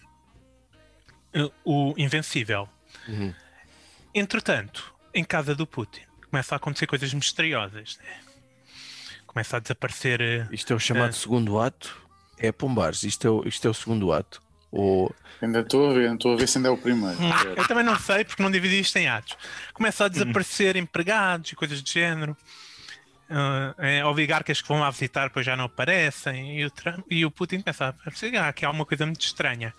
[1.33, 2.67] eh, o invencível.
[3.07, 3.33] Uhum.
[4.13, 7.97] Entretanto, em casa do Putin, começa a acontecer coisas misteriosas.
[7.97, 8.19] Né?
[9.27, 10.19] Começa a desaparecer.
[10.21, 11.13] eh, Isto é o chamado Ah.
[11.13, 12.01] segundo ato.
[12.39, 13.03] É Pombares.
[13.03, 14.41] Isto é o, isto é o segundo ato.
[14.71, 15.13] Ou.
[15.41, 17.17] Ainda estou a ver, não estou a ver se ainda é o primeiro.
[17.57, 19.35] Eu também não sei porque não dividi isto em atos.
[19.73, 22.37] Começa a desaparecer empregados e coisas do género.
[23.77, 27.31] É, oligarcas que vão lá visitar depois já não aparecem e o, Trump- e o
[27.31, 29.73] Putin começa a perceber ah, que há uma coisa muito estranha.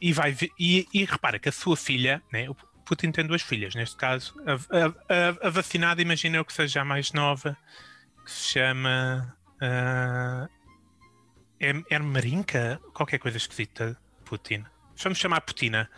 [0.00, 2.54] E, vai e, e repara que a sua filha, né, o
[2.86, 4.86] Putin tem duas filhas, neste caso, a, a-
[5.44, 7.54] a- a vacinada, imagina eu que seja a mais nova,
[8.24, 10.48] que se chama ah,
[11.60, 14.64] é, é Marinka, qualquer coisa esquisita, Putin.
[15.02, 15.88] Vamos chamar Putina.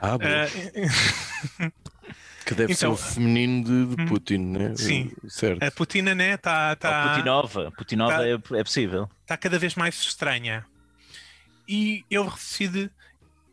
[0.00, 0.24] Ah, bom.
[0.24, 1.70] Ah,
[2.44, 4.76] que deve então- ser o feminino de, de Hum, Putin, né?
[4.76, 5.12] sim.
[5.28, 5.62] Certo.
[5.62, 7.70] a Putina, né, está Ou tá, Putinova.
[7.72, 9.10] Putinova tá- é, é possível.
[9.26, 10.64] tá cada vez mais estranha.
[11.68, 12.90] E ele decide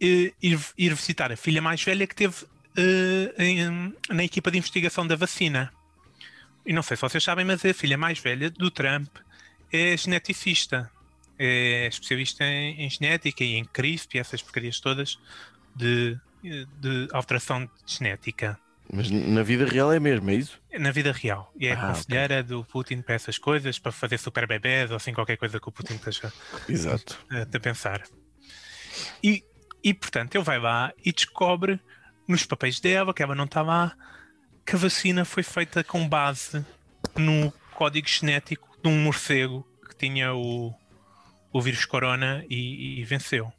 [0.02, 2.45] eh, ir, ir visitar a filha mais velha que teve
[2.78, 5.71] eh, em- na equipa de investigação da vacina.
[6.65, 9.10] E não sei se vocês sabem, mas a filha mais velha do Trump
[9.71, 10.89] é geneticista.
[11.38, 15.19] É especialista em, em genética e em CRISP e essas porcarias todas
[15.76, 18.58] de, de alteração de genética.
[18.91, 20.62] Mas na vida real é mesmo, é isso?
[20.78, 21.52] Na vida real.
[21.60, 25.12] E é Ah, conselheira do Putin para essas coisas, para fazer super bebés ou assim
[25.13, 26.32] qualquer coisa que o Putin esteja
[26.69, 27.17] Exato.
[27.32, 28.04] a, a pensar.
[29.24, 29.43] E,
[29.84, 31.80] e portanto ele vai lá e descobre
[32.28, 33.95] nos papéis dela, que ela não está lá,
[34.65, 36.65] que a vacina foi feita com base
[37.15, 40.74] no código genético de um morcego que tinha o,
[41.56, 43.50] o vírus corona e, e venceu.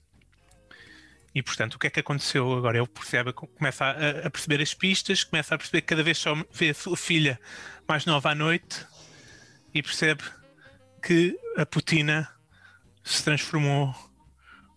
[1.35, 2.77] E portanto, o que é que aconteceu agora?
[2.77, 6.35] Ele percebe, começa a, a perceber as pistas, começa a perceber que cada vez só
[6.53, 7.41] vê a sua filha
[7.89, 8.87] mais nova à noite
[9.73, 10.23] e percebe
[11.03, 12.29] que a Putina
[13.03, 13.95] se transformou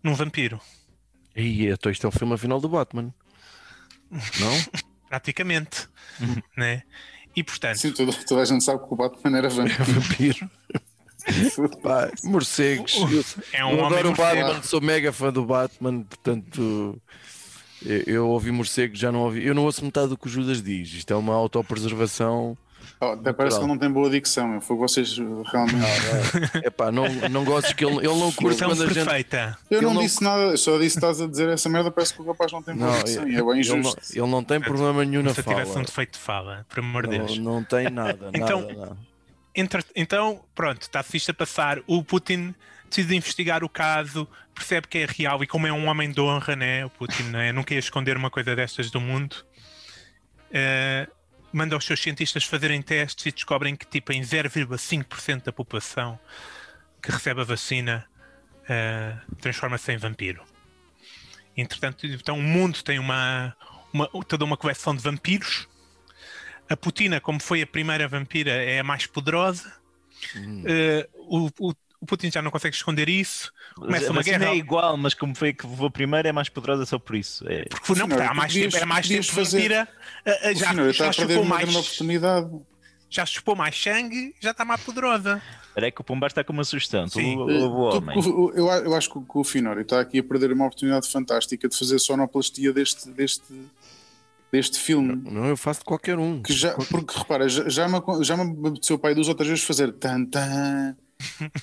[0.01, 0.61] num vampiro.
[1.35, 3.13] E então isto é um filme final do Batman.
[4.09, 4.79] Não?
[5.09, 5.89] praticamente,
[6.55, 6.83] né?
[7.35, 10.49] E portanto, Sim, toda, toda a gente sabe que o Batman era É vampiro.
[11.81, 12.95] Pá, morcegos.
[12.95, 14.15] Eu, é um eu homem adoro o.
[14.15, 16.99] Batman, sou mega fã do Batman, portanto.
[17.85, 19.45] Eu, eu ouvi morcego, já não ouvi.
[19.45, 20.89] Eu não ouço metade do que o Judas diz.
[20.93, 22.57] Isto é uma autopreservação.
[23.01, 24.45] Oh, até parece que ele não tem boa dicção.
[24.47, 24.59] meu.
[24.61, 25.85] Foi vocês realmente.
[26.65, 28.95] É pá, não, não gostes que ele, ele não curte quando a gente.
[29.05, 29.57] perfeita.
[29.71, 31.89] Eu não, não- disse nada, eu só disse que estás a dizer essa merda.
[31.89, 33.23] Parece que o rapaz não tem boa Não, dicção.
[33.23, 34.01] ele, E é bem ele não, injusto.
[34.13, 35.85] ele não tem problema nenhum na Se eu tivesse um fala.
[35.85, 37.37] defeito de fala, por amor de Não, Deus.
[37.39, 38.31] não tem nada.
[38.33, 38.97] Então- nada, nada.
[39.59, 41.79] Entre- então, pronto, está-se isto a passar.
[41.87, 42.53] O Putin
[42.89, 46.55] decide investigar o caso, percebe que é real e como é um homem de honra,
[46.55, 46.85] né?
[46.85, 47.51] O Putin né?
[47.51, 49.45] nunca ia esconder uma coisa destas do mundo.
[50.51, 51.07] eh,
[51.51, 56.19] manda os seus cientistas fazerem testes e descobrem que tipo em 0,5% da população
[57.01, 58.05] que recebe a vacina
[58.67, 60.43] eh, transforma-se em vampiro.
[61.57, 63.55] Entretanto, então o mundo tem uma,
[63.93, 65.67] uma- toda uma coleção de vampiros.
[66.69, 69.73] A Putina, como foi a primeira vampira, é a mais poderosa.
[70.35, 70.63] Hum.
[70.65, 73.51] Eh, o, o- o Putin já não consegue esconder isso.
[73.75, 74.51] Começa a uma vacina guerra.
[74.53, 77.43] é igual, mas como foi a que levou primeiro, é mais poderosa só por isso.
[77.49, 77.65] É.
[77.65, 79.87] Porque não, Senhora, porque há mais podias- tempo, é mais tempo fazer- vampira.
[80.25, 82.49] O já, senhor já a perder chupou mais, oportunidade.
[83.09, 85.41] já chupou mais sangue, já está mais poderosa.
[85.67, 87.05] Espera aí que o Pombar está com uma sugestão.
[87.07, 87.35] Sim.
[87.35, 88.17] o, o, o tu- homem.
[88.55, 91.67] eu, eu acho que o- que o Finório está aqui a perder uma oportunidade fantástica
[91.67, 93.43] de fazer sonoplastia deste, deste,
[94.51, 95.21] deste filme.
[95.29, 96.41] Não, eu faço de qualquer um.
[96.41, 99.49] Que já, porque repara, já, já, me, acon- já me apeteceu pai duas ou três
[99.49, 100.95] vezes fazer tan tan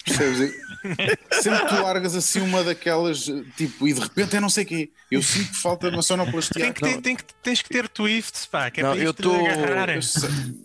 [0.05, 0.53] Percebes?
[1.43, 3.25] Sempre que tu largas assim uma daquelas,
[3.57, 4.91] tipo, e de repente é não sei o quê.
[5.11, 6.63] Eu sinto que falta uma sonoplastia.
[6.63, 9.15] Tem que ter- tem que- tens que ter twists, pá, que é Não, para eu
[9.15, 9.89] tô- agarrar.
[9.89, 10.01] Eu.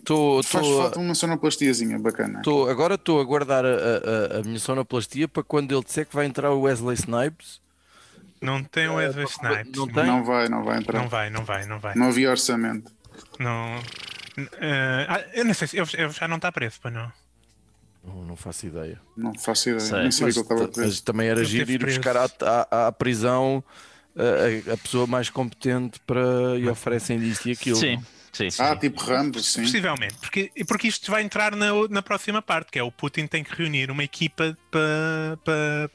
[0.04, 2.42] Tô, Faz tô- falta uma sonoplastiazinha bacana.
[2.42, 6.06] tô- agora estou a guardar a, a- a- a minha sonoplastia para quando ele disser
[6.06, 7.61] que vai entrar o Wesley Snipes.
[8.42, 9.72] Não tem o Wesley Snipes.
[9.78, 10.04] Não tem?
[10.06, 10.98] Não vai, não vai entrar.
[11.00, 11.94] Não vai, não vai, não vai.
[11.94, 12.90] Não havia orçamento.
[13.38, 13.80] Não.
[14.36, 17.12] Eh, ah, eu não sei se ele, ele já não está preso, para não.
[18.04, 19.00] Não, não faço ideia.
[19.16, 19.80] Não faço ideia.
[19.80, 20.00] Sei.
[20.02, 21.02] Nem sabia Mas, que ele estava mas preso.
[21.04, 22.28] também era giro ir buscar à,
[22.70, 23.62] à- à prisão
[24.16, 27.76] a, a- a pessoa mais competente para e oferecem isto e aquilo.
[27.76, 28.02] Sim,
[28.32, 28.60] sim, sim.
[28.62, 29.62] Ah, tipo Rambo, sim.
[29.62, 33.44] Possivelmente, porque, porque isto vai entrar na, na próxima parte, que é o Putin tem
[33.44, 35.90] que reunir uma equipa para para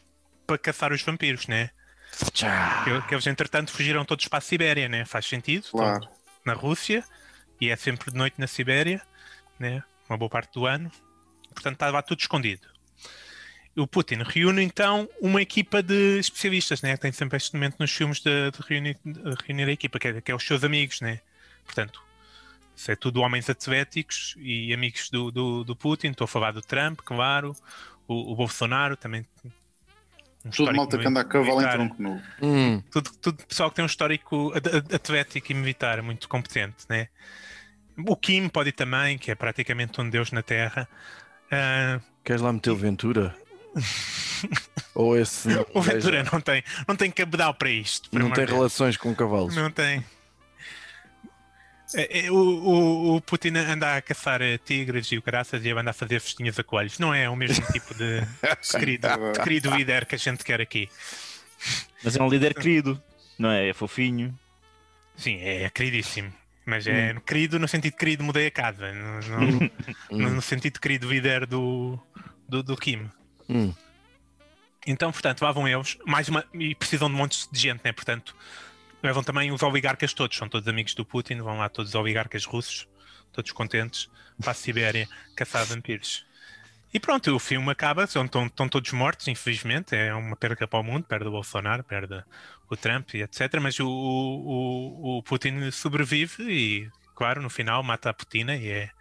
[0.45, 1.71] para caçar os vampiros, né?
[2.83, 5.05] Que, que eles, entretanto, fugiram todos para a Sibéria, né?
[5.05, 5.67] Faz sentido?
[5.71, 6.07] Claro.
[6.45, 7.03] Na Rússia,
[7.59, 9.01] e é sempre de noite na Sibéria,
[9.59, 9.83] né?
[10.09, 10.91] Uma boa parte do ano.
[11.53, 12.67] Portanto, estava tudo escondido.
[13.75, 16.97] O Putin reúne então uma equipa de especialistas, né?
[16.97, 20.21] Tem sempre este momento nos filmes de, de reunir, de reunir a equipa, que é,
[20.21, 21.19] que é os seus amigos, né?
[21.63, 22.01] Portanto,
[22.75, 26.09] isso é tudo homens atléticos e amigos do, do, do Putin.
[26.09, 27.55] Estou a falar do Trump, claro,
[28.07, 29.25] o, o Bolsonaro também.
[30.47, 32.21] Um Tudo histórico malta que anda a cavalo em tronco nu.
[32.41, 36.77] Hum, Tudo, tudo pessoal que tem um histórico at- at- atlético e militar muito competente,
[36.89, 37.07] né?
[38.07, 40.87] O Kim pode ir também, que é praticamente um deus na Terra.
[41.51, 43.35] Ah, queres lá meter o Ventura?
[44.95, 48.09] Ou esse não, o Ventura não tem, não tem cabedal para isto.
[48.17, 49.55] não tem relações com cavalos?
[49.55, 50.03] Não tem.
[51.93, 55.71] É, é, o, o, o Putin anda a caçar eh, tigres e o caraças e
[55.71, 56.99] anda a fazer festinhas a coelhos.
[56.99, 60.59] Não é o mesmo tipo de, de querido, de querido líder que a gente quer
[60.59, 60.89] aqui.
[62.03, 63.01] Mas é um líder querido,
[63.39, 63.69] não é?
[63.69, 64.37] É fofinho.
[65.15, 66.31] Sim, é queridíssimo.
[66.65, 68.91] Mas é querido no sentido de querido mudei a casa.
[68.91, 69.71] No, no-
[70.11, 71.97] no- no sentido de querido líder do,
[72.49, 73.09] do, do Kim.
[73.47, 73.73] Hum.
[74.85, 75.97] Então, portanto, lá vão eles.
[76.05, 77.91] Mais uma, e precisam de montes de gente, né?
[77.93, 78.35] Portanto,
[79.01, 80.37] levam também os oligarcas todos.
[80.37, 81.37] São todos amigos do Putin.
[81.41, 82.87] Vão lá todos os oligarcas russos.
[83.31, 84.09] Todos contentes.
[84.41, 86.25] Para a Sibéria caçar vampiros.
[86.93, 88.03] E pronto, o filme acaba.
[88.03, 89.95] Estão, estão, estão todos mortos, infelizmente.
[89.95, 91.03] É uma perda para o mundo.
[91.03, 92.23] Perde o Bolsonaro, perde
[92.69, 93.59] o Trump e etc.
[93.61, 98.91] Mas o, o, o Putin sobrevive e, claro, no final mata a Putina e é,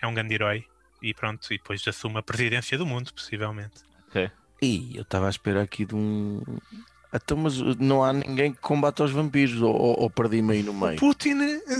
[0.00, 0.64] é um grande herói.
[1.00, 3.82] E pronto, e depois assume a presidência do mundo, possivelmente.
[4.60, 6.42] Ih, eu estava à espera aqui de um.
[7.12, 10.74] Então, mas não há ninguém que combate aos vampiros, ou, ou, ou perdi-me aí no
[10.74, 10.98] meio?
[10.98, 11.34] Putin,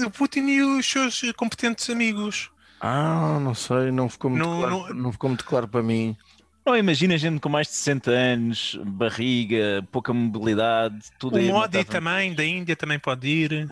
[0.06, 2.50] o Putin e os seus competentes amigos.
[2.80, 6.16] Ah, não sei, não ficou muito, Não- claro, não- não ficou muito claro para mim.
[6.64, 12.34] Não, imagina gente com mais de 60 anos, barriga, pouca mobilidade, tudo O matava- também,
[12.34, 13.68] da Índia, também pode ir.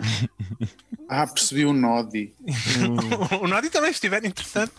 [1.08, 2.32] Ah, percebi o Nodi.
[3.40, 4.72] o Nodi também, se estiver interessante.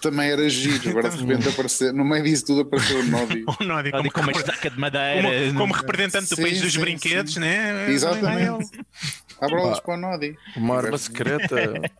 [0.00, 0.90] Também era giro.
[0.90, 1.92] Agora de repente aparecer.
[1.92, 3.44] No meio disso tudo apareceu o Nodi.
[3.46, 5.52] O Nodi, Ali como, com uma como, estaca de madeira.
[5.54, 7.40] como representante do Sim, país dos sim, brinquedos, sim.
[7.40, 7.90] né?
[7.90, 8.80] Exatamente.
[9.40, 10.36] Abra olhos para o Nodi.
[10.56, 11.56] Uma arma secreta.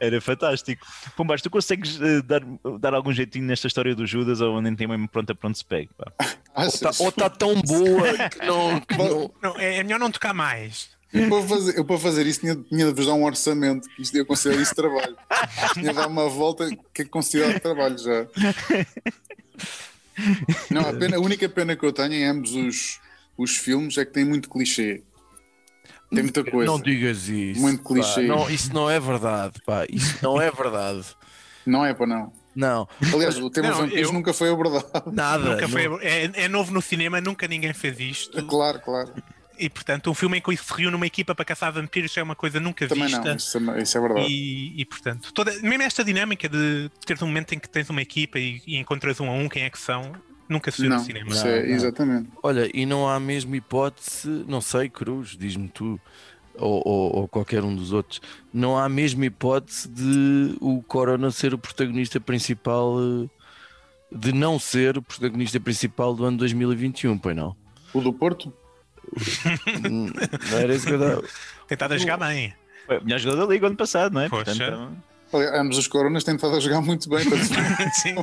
[0.00, 0.86] Era fantástico.
[1.16, 2.40] Pombás, tu consegues eh, dar,
[2.78, 5.90] dar algum jeitinho nesta história do Judas ou nem tem mesmo pronta pronto se pegue?
[5.96, 6.12] pá?
[6.54, 7.00] Achas?
[7.00, 8.80] Ou está tão boa que não.
[8.80, 10.90] que não- Não, é, é melhor não tocar mais.
[11.12, 14.02] Eu para, fazer, eu para fazer isso tinha, tinha de vos dar um orçamento, que
[14.02, 15.16] isto ia considerar isso trabalho.
[15.72, 18.26] Tinha de dar uma volta que é considerado trabalho já.
[20.70, 23.00] Não, a, pena, a única pena que eu tenho em ambos os,
[23.36, 25.02] os filmes é que tem muito clichê.
[26.10, 26.70] Tem muita coisa.
[26.70, 27.60] Não digas isso.
[27.60, 27.88] Muito pá.
[27.90, 28.22] clichê.
[28.26, 29.86] Não, isso não é verdade, pá.
[29.88, 31.04] Isso não é verdade.
[31.64, 32.32] Não é para não.
[32.56, 35.12] Não, Aliás, o tema Não, vampiros eu- nunca foi abordado.
[35.12, 35.52] nada.
[35.52, 38.44] Nunca foi, não- é, é novo no cinema, nunca ninguém fez isto.
[38.46, 39.12] Claro, claro.
[39.58, 42.36] E portanto, um filme em que se reúne uma equipa para caçar vampiros é uma
[42.36, 43.24] coisa nunca Também vista.
[43.24, 44.26] não, isso, é- isso é verdade.
[44.30, 48.00] E, e, portanto, toda, mesmo esta dinâmica de teres um momento em que tens uma
[48.00, 50.12] equipa e, e encontras um a um quem é que são,
[50.48, 51.30] nunca se viu Não, no cinema.
[51.30, 51.74] isso Não, é, não.
[51.74, 52.30] exatamente.
[52.42, 56.00] Olha, e não há mesmo hipótese, não sei, Cruz, diz-me tu,
[56.56, 58.20] ou, ou- ou qualquer um dos outros,
[58.52, 63.28] não há mesmo hipótese de o Corona ser o protagonista principal, eh,
[64.10, 67.56] de não ser o protagonista principal do ano 2021, pois não?
[67.92, 68.52] O do Porto?
[70.50, 71.24] Não era isso que eu dava.
[71.66, 72.54] Tentado a jogar bem.
[72.86, 74.28] Foi o melhor jogador da liga ano passado, não é?
[74.28, 74.44] Poxa.
[75.30, 77.24] Portanto, ambos os Coronas têm estado a jogar muito bem.
[77.92, 78.14] Sim.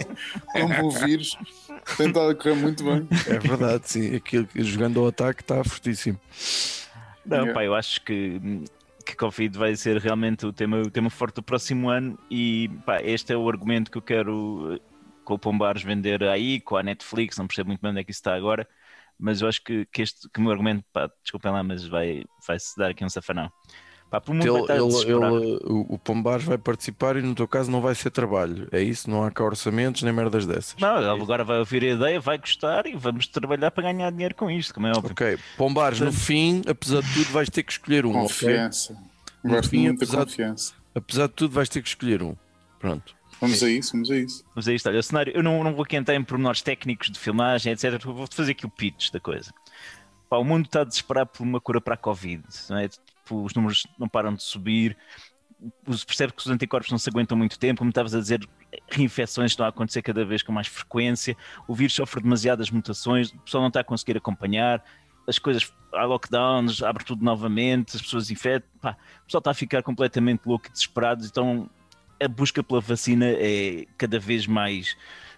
[0.55, 1.37] é um bom vírus.
[1.97, 3.07] Tem estado a correr muito bem.
[3.27, 4.15] É verdade, sim.
[4.15, 6.19] Aquilo que jogando ao ataque está fortíssimo.
[7.23, 7.53] Não, Yeah.
[7.53, 8.39] pá, eu acho que,
[9.05, 13.01] que Covid vai ser realmente o tema, o tema forte do próximo ano e pá,
[13.01, 14.79] este é o argumento que eu quero eh,
[15.23, 18.11] com o Pombares vender aí, com a Netflix, não percebo muito bem onde é que
[18.11, 18.67] isso está agora,
[19.19, 22.23] mas eu acho que, que este que o meu argumento, pá, desculpem lá, mas vai,
[22.47, 23.49] vai se dar aqui um safanão.
[24.11, 27.81] Pá, mundo Ele, ele- ele- o, o Pombares vai participar e no teu caso não
[27.81, 28.67] vai ser trabalho.
[28.71, 29.09] É isso?
[29.09, 30.75] Não há cá orçamentos nem merdas dessas.
[30.79, 34.35] Não, ele agora vai ouvir a ideia, vai gostar e vamos trabalhar para ganhar dinheiro
[34.35, 35.11] com isto, como é óbvio.
[35.11, 38.13] Ok, Pombares, no fim, apesar de tudo, vais ter que escolher um.
[38.13, 38.95] Confiança.
[39.43, 40.73] No Gosto fim, muito apesar de- confiança.
[40.93, 42.35] Apesar de tudo, vais ter que escolher um.
[42.79, 43.15] Pronto.
[43.47, 44.43] Vamos a isso, vamos a isso.
[44.55, 47.09] Mas aí está, olha, o cenário, eu não, não vou aqui entrar em pormenores técnicos
[47.09, 48.01] de filmagem, etc.
[48.03, 49.53] Vou fazer aqui o pitch da coisa.
[50.29, 52.87] Pá, o mundo está a desesperar por uma cura para a Covid, não é?
[52.87, 54.97] Tipo, os números não param de subir,
[56.05, 58.47] percebe que os anticorpos não se aguentam muito tempo, como estavas a dizer,
[58.89, 61.35] reinfecções estão a acontecer cada vez com mais frequência,
[61.67, 64.83] o vírus sofre demasiadas mutações, o pessoal não está a conseguir acompanhar,
[65.27, 69.55] as coisas, há lockdowns, abre tudo novamente, as pessoas infectam, pá, o pessoal está a
[69.55, 71.69] ficar completamente louco e desesperado, então
[72.21, 74.95] a busca pela vacina é cada vez mais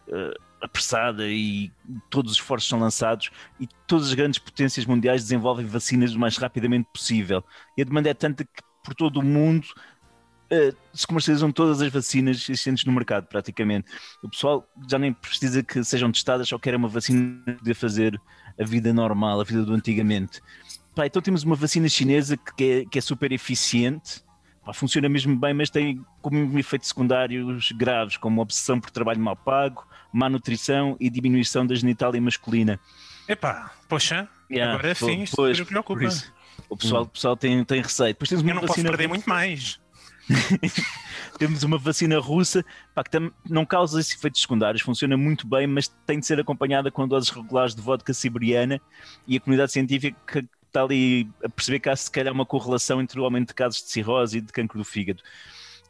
[0.07, 1.71] eh, apressada e
[2.09, 6.38] todos os esforços são lançados e todas as grandes potências mundiais desenvolvem vacinas o mais
[6.38, 7.43] rapidamente possível.
[7.78, 9.67] E a demanda é tanta que por todo o mundo
[10.49, 13.88] eh, se comercializam todas as vacinas existentes no mercado, praticamente.
[14.23, 18.19] O pessoal já nem precisa que sejam testadas, só quer uma vacina para fazer
[18.59, 20.41] a vida normal, a vida do antigamente.
[20.95, 24.23] Pá, então temos uma vacina chinesa que é, que é super eficiente,
[24.74, 29.86] funciona mesmo bem, mas tem como efeitos secundários graves, como obsessão por trabalho mal pago,
[30.11, 32.80] má nutrição e diminuição da genitália masculina.
[33.28, 36.03] Epá, poxa, Yeah, agora sim, isto pois, preocupa.
[36.05, 36.34] isso,
[36.70, 38.09] O pessoal, o pessoal tem, tem receio.
[38.13, 39.80] Depois temos uma Eu não posso vacina perder muito mais.
[41.38, 42.63] temos uma vacina russa
[42.93, 46.39] pá, que tam- não causa esses efeitos secundários, funciona muito bem, mas tem de ser
[46.39, 48.82] acompanhada com doses regulares de vodka siberiana
[49.26, 53.20] e a comunidade científica está ali a perceber que há se calhar uma correlação entre
[53.20, 55.22] o aumento de casos de cirrose e de cancro do fígado.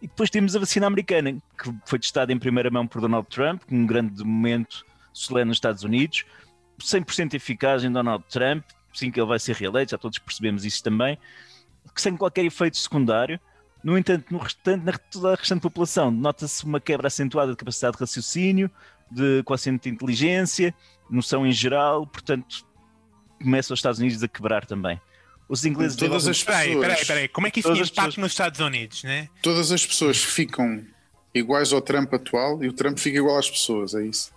[0.02, 3.64] E depois temos a vacina americana, que foi testada em primeira mão por Donald Trump,
[3.72, 6.24] um grande momento solene nos Estados Unidos,
[6.80, 8.64] 100% eficaz em Donald Trump,
[8.94, 11.18] sim que ele vai ser reeleito, já todos percebemos isso também,
[11.94, 13.40] que sem qualquer efeito secundário.
[13.84, 17.96] No entanto, no restante, na toda a restante população, nota-se uma quebra acentuada de capacidade
[17.96, 18.70] de raciocínio,
[19.10, 20.76] de quociente de inteligência,
[21.10, 22.67] noção em geral, portanto,
[23.42, 25.00] começa os Estados Unidos a quebrar também.
[25.50, 27.28] Os ingleses Todas as pessoas, espera aí.
[27.28, 29.30] Como é que isso tinha impacto pessoas- nos Estados Unidos, né?
[29.42, 30.84] todas as pessoas ficam
[31.34, 34.36] iguais ao Trump atual e o Trump fica igual às pessoas, é isso.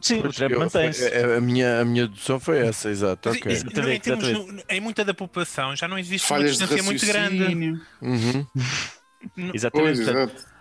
[0.00, 1.02] Sim, o Trump mantém-se.
[1.06, 3.30] a, a minha, a minha dedução foi essa, exato.
[3.30, 3.50] Mas, ok.
[3.50, 6.82] em- Exatamente, em, termos- em muita da população já não existe Falhas uma de distância
[6.84, 7.80] muito grande.
[8.02, 8.46] Uhum.
[9.54, 9.96] Exatamente.
[9.96, 10.54] Pois, exato.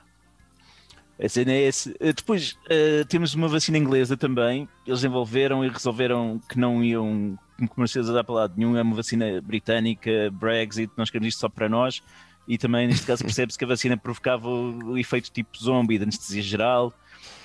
[1.22, 1.96] A cena é esse.
[2.00, 4.68] Eh, Depois eh, temos uma vacina inglesa também.
[4.88, 7.38] Eles desenvolveram e resolveram que não iam
[7.70, 8.78] comercializar para lado nenhum.
[8.78, 12.02] É uma vacina britânica, Brexit, nós queremos isto só para nós.
[12.48, 16.42] E também, neste caso, percebe-se que a vacina provocava o, efeito tipo zombie, de anestesia
[16.42, 16.94] geral.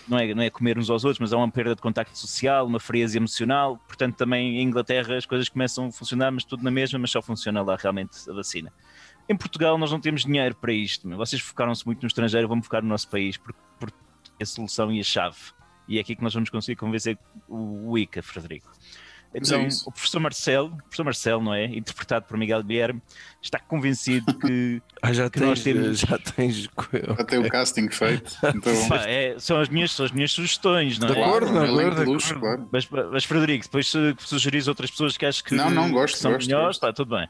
[0.09, 2.67] Não é, não é comer uns aos outros, mas há uma perda de contacto social,
[2.67, 3.79] uma frieza emocional.
[3.87, 7.23] Portanto, também em Inglaterra as coisas começam a funcionar, mas tudo na mesma, mas só
[7.23, 8.73] funciona lá realmente a vacina.
[9.29, 11.09] Em Portugal nós não temos dinheiro para isto.
[11.11, 13.97] Vocês focaram-se muito no estrangeiro, vamos focar no nosso país, porque, porque
[14.41, 15.37] é a solução e a chave.
[15.87, 18.71] E é aqui que nós vamos conseguir convencer o ICA, Frederico.
[19.35, 19.89] É Então, isso.
[19.89, 21.67] o professor Marcelo, o professor Marcelo, não é?
[21.67, 23.03] Interpretado por Miguel Guilherme,
[23.43, 26.57] está convencido que Ah, já Que nós tens, temos- já tens.
[27.19, 28.33] Já tem o casting feito.
[28.43, 31.13] Então, pá, é- são, as minhas, são as minhas sugestões, não é?
[31.15, 32.69] De acordo, claro, um de acordo, de claro.
[32.73, 36.21] Mas, mas Frederico, depois se sugeris outras pessoas que achas que, Não, não, gosto, que
[36.21, 36.81] são gosto, melhores, gosto.
[36.81, 37.29] pá, tudo bem.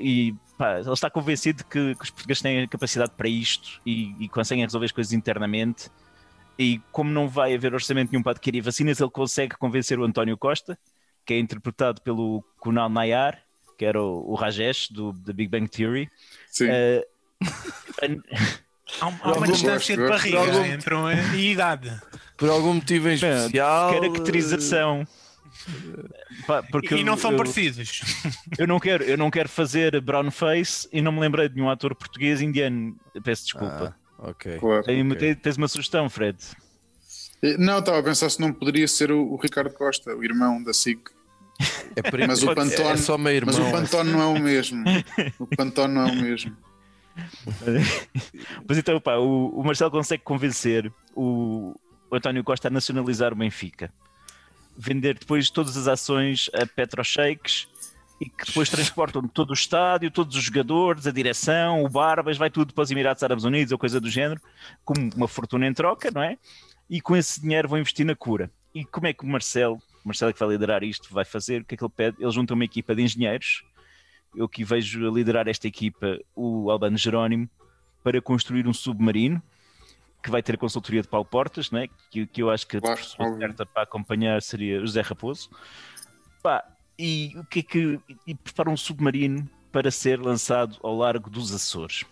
[0.00, 4.28] E pá, ele está convencido que, que os portugueses têm capacidade para isto e, e
[4.28, 5.88] conseguem resolver as coisas internamente.
[6.58, 10.36] E como não vai haver orçamento nenhum para adquirir vacinas, ele consegue convencer o António
[10.38, 10.78] Costa,
[11.26, 13.42] que é interpretado pelo Kunal Nayar,
[13.76, 16.08] que era o, o Rajesh do da Big Bang Theory.
[16.50, 16.66] Sim.
[16.70, 17.06] eh,
[19.00, 21.92] Há, um- há uma distância de barriga Algum- entre um e idade.
[22.36, 23.92] Por algum motivo em especial.
[23.92, 25.06] caracterização.
[26.46, 28.02] Pá, porque e não são eu- parecidos.
[28.58, 31.68] Eu não quero, eu não quero fazer brown face e não me lembrei de nenhum
[31.70, 32.96] ator português indiano.
[33.24, 33.96] Peço desculpa.
[34.18, 34.58] Ah, ok.
[34.58, 34.84] Claro.
[34.84, 35.16] Tem- ok.
[35.18, 36.38] tem- tens uma sugestão, Fred?
[37.42, 40.62] Eh, Não, estava a pensar se não poderia ser o, o Ricardo Costa, o irmão
[40.62, 41.10] da SIC.
[41.94, 43.70] É primo- Mas o Pantone, é só meio mas irmão.
[43.70, 44.84] o Pantone não é o mesmo.
[45.38, 46.56] O Pantone não é o mesmo.
[48.68, 51.74] Mas então, pá, o, o Marcelo consegue convencer o,
[52.10, 53.92] o António Costa a nacionalizar o Benfica.
[54.76, 57.66] Vender depois todas as ações a Petroshakes
[58.20, 62.50] e que depois transportam todo o estádio, todos os jogadores, a direção, o Barbas, vai
[62.50, 64.40] tudo para os Emirados Árabes Unidos ou coisa do género,
[64.84, 66.36] com uma fortuna em troca, não é?
[66.88, 68.50] E com esse dinheiro vão investir na cura.
[68.74, 71.62] E como é que o Marcelo, o Marcelo que vai liderar isto, vai fazer?
[71.62, 72.16] O que é que ele pede?
[72.20, 73.64] Ele junta uma equipa de engenheiros.
[74.36, 77.50] Eu aqui vejo a liderar esta equipa o Albano Jerónimo
[78.04, 79.42] para construir um submarino
[80.22, 81.88] que vai ter a consultoria de Paulo Portas, né?
[82.08, 85.50] que, que eu acho que a Claro, pessoa certa para acompanhar seria José Raposo.
[86.40, 86.64] Pá,
[86.96, 88.00] e o que é que.
[88.28, 92.04] E prepara um submarino para ser lançado ao largo dos Açores.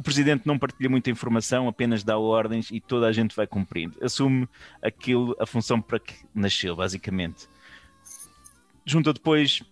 [0.00, 4.02] O presidente não partilha muita informação, apenas dá ordens e toda a gente vai cumprindo.
[4.02, 4.48] Assume
[4.80, 7.46] aquilo, a função para que nasceu, basicamente.
[8.82, 9.62] Junta depois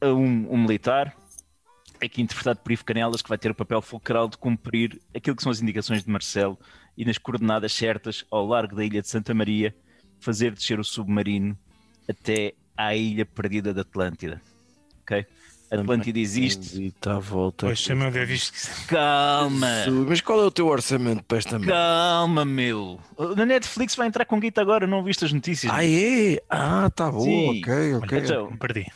[0.00, 1.16] a um, um militar,
[2.02, 5.44] aqui interpretado por Ivo Canelas, que vai ter o papel fulcral de cumprir aquilo que
[5.44, 6.58] são as indicações de Marcelo
[6.96, 9.72] e nas coordenadas certas ao largo da ilha de Santa Maria,
[10.18, 11.56] fazer descer o submarino
[12.08, 14.42] até à ilha perdida da Atlântida.
[15.02, 15.24] Ok?
[15.70, 16.80] A Atlântida existe.
[16.80, 17.66] E está à volta.
[17.66, 18.86] Poxa, meu Deus, isto...
[18.86, 19.66] Calma!
[20.08, 21.74] Mas qual é o teu orçamento para esta merda?
[21.74, 22.98] Calma, meu!
[23.36, 25.70] Na Netflix vai entrar com guita agora, não viste as notícias?
[25.72, 26.42] Ah, é?
[26.48, 27.60] Ah, tá bom, Sim.
[27.60, 28.18] ok, ok.
[28.18, 28.86] Então, perdi.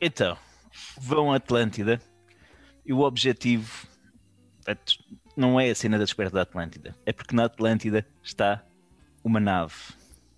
[0.00, 0.36] Então,
[1.00, 2.00] vão à Atlântida
[2.84, 3.86] e o objetivo
[4.56, 4.98] portanto,
[5.34, 8.62] não é a cena da descoberta da Atlântida, é porque na Atlântida está
[9.24, 9.72] uma nave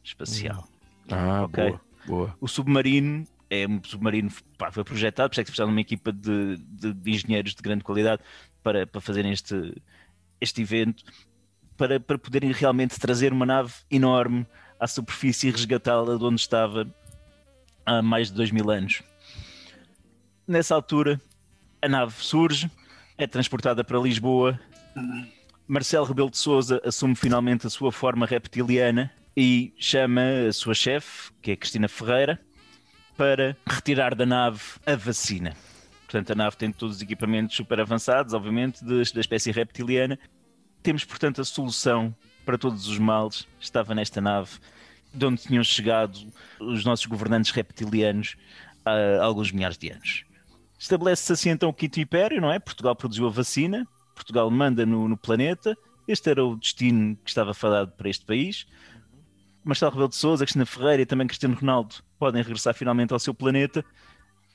[0.05, 0.69] espacial.
[1.11, 1.65] Ah, Ok.
[1.65, 2.37] boa, boa.
[2.41, 5.81] O submarino é um submarino, pá, foi projetado, por isso é que se de uma
[5.81, 8.23] equipa de, de- de engenheiros de grande qualidade
[8.63, 9.75] para, para fazerem este,
[10.41, 11.03] este evento,
[11.77, 14.47] para, para poderem realmente trazer uma nave enorme
[14.79, 16.87] à superfície e resgatá-la de onde estava
[17.85, 19.03] há mais de dois mil anos.
[20.47, 21.21] Nessa altura,
[21.83, 22.71] a nave surge,
[23.19, 24.59] é transportada para Lisboa.
[25.67, 31.31] Marcelo Rebelo de Souza assume finalmente a sua forma reptiliana e chama a sua chefe,
[31.41, 32.41] que é Cristina Ferreira,
[33.21, 35.55] para retirar da nave a vacina.
[36.07, 40.19] Portanto, a nave tem todos os equipamentos super avançados, obviamente, de- da espécie reptiliana.
[40.83, 42.17] Temos, portanto, a solução
[42.47, 43.47] para todos os males.
[43.61, 44.53] Estava nesta nave,
[45.13, 46.19] de onde tinham chegado
[46.59, 48.37] os nossos governantes reptilianos
[48.87, 50.25] há alguns milhares de anos.
[50.79, 52.59] Estabelece-se assim então o quinto império, não é?
[52.59, 55.77] Portugal produziu a vacina, Portugal manda no, no planeta.
[56.09, 58.67] Este era o destino que estava falado para este país.
[59.65, 63.35] Marcelo Rebelo de Sousa, Cristina Ferreira e também Cristiano Ronaldo podem regressar finalmente ao seu
[63.35, 63.85] planeta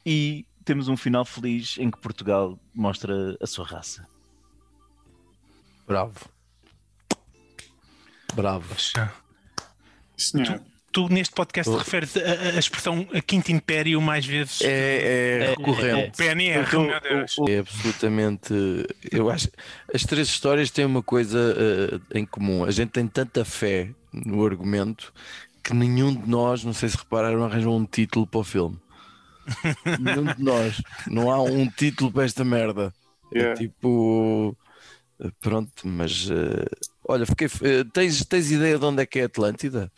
[0.05, 4.07] e temos um final feliz em que Portugal mostra a sua raça.
[5.87, 6.15] Bravo.
[8.33, 8.75] Bravo.
[10.17, 10.61] Senhor.
[10.91, 11.77] Tu neste podcast Oh.
[11.77, 12.19] referes a,
[12.55, 14.61] a- expressão a Quinto Império mais vezes.
[14.61, 16.17] É, é É, recorrente.
[16.17, 17.35] PNR, Porque o- meu Deus.
[17.49, 18.53] É absolutamente.
[19.11, 19.49] Eu acho.
[19.93, 21.37] As três histórias têm uma coisa
[22.13, 22.63] eh, em comum.
[22.63, 23.89] A gente tem tanta fé
[24.25, 25.13] no argumento
[25.63, 28.79] que nenhum de nós, não sei se repararam, arranjou um título para o filme.
[29.99, 30.81] nenhum de nós.
[31.07, 32.93] Não há um título para esta merda.
[33.33, 33.59] É Yeah.
[33.59, 34.55] tipo.
[35.19, 36.29] eh, Pronto, mas.
[36.29, 36.65] eh,
[37.07, 37.47] olha, fiquei.
[37.63, 39.91] eh, tens, tens ideia de onde é que é a Atlântida?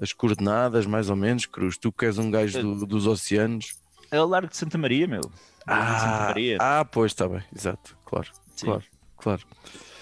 [0.00, 1.78] As coordenadas, mais ou menos, Cruz?
[1.78, 3.74] Tu que és um gajo do- dos oceanos.
[4.10, 5.20] É o Largo de Santa Maria, meu.
[5.22, 6.58] De Santa Ah, Maria.
[6.60, 8.66] ah, pois está bem, exato, claro, Sim.
[8.66, 8.84] claro,
[9.16, 9.42] claro.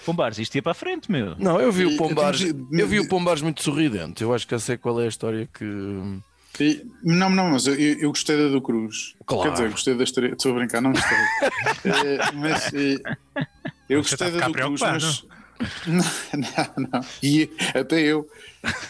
[0.05, 1.35] Pombares, isto ia para a frente, meu.
[1.37, 2.41] Não, eu vi o Pombares,
[2.71, 4.21] eu vi o Pombares muito sorridente.
[4.23, 5.63] Eu acho que eu sei qual é a história que.
[7.03, 9.15] Não, não, mas eu, eu gostei da do Cruz.
[9.25, 9.43] Claro.
[9.43, 10.27] Quer dizer, gostei da história.
[10.33, 11.17] Estou a brincar, não gostei.
[11.85, 12.97] Eh, mas eh,
[13.89, 15.25] eu Você gostei a da do Cruz, mas.
[15.87, 17.01] Não, não.
[17.21, 18.27] E até eu.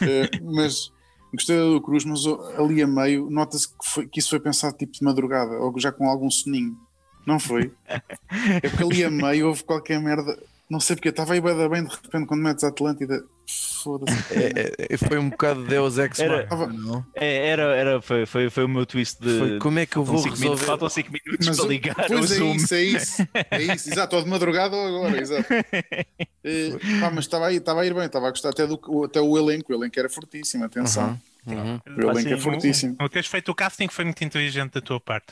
[0.02, 0.92] Eh, mas
[1.34, 4.40] gostei da do Cruz, mas oh, ali a meio nota-se que, foi- que isso foi
[4.40, 6.76] pensado tipo de madrugada, ou já com algum soninho.
[7.28, 7.72] Não foi?
[8.64, 10.38] É porque ali a meio houve qualquer merda.
[10.74, 13.24] Não sei porque eu estava aí da bem de repente quando metes a Atlântida.
[13.84, 14.18] Foda-se.
[14.34, 17.06] É, é, foi um bocado Deus Ex Era- não?
[17.14, 19.38] É, era, era, foi, foi, foi o meu twist de.
[19.38, 20.66] Foi, como é que eu vou resolver?
[20.66, 22.56] Faltam 5 minutos Mas, para ligar pois o é Zoom.
[22.56, 25.46] isso, é isso, é isso, exato, ou de madrugada ou agora, exato.
[26.46, 28.78] Eh, pá, mas estava a, ir- estava a ir bem, estava a gostar até, do,
[29.06, 31.18] até o elenco, o elenco era fortíssimo, atenção.
[31.48, 31.80] Uhum.
[31.98, 32.38] O elenco é sim.
[32.38, 32.98] fortíssimo.
[33.02, 35.28] O teres feito o casting foi muito inteligente da tua parte.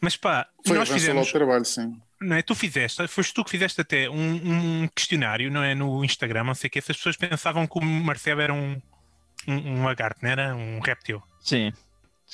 [0.00, 1.94] Mas pá, Foi nós fizemos, o trabalho, sim.
[2.20, 2.42] Não é?
[2.42, 5.74] Tu fizeste, foste tu que fizeste até um, um questionário, não é?
[5.74, 8.80] No Instagram, não sei o que, essas pessoas pensavam que o Marcelo era um,
[9.48, 10.54] um, um lagarto, não era?
[10.54, 11.22] Um réptil.
[11.40, 11.72] Sim.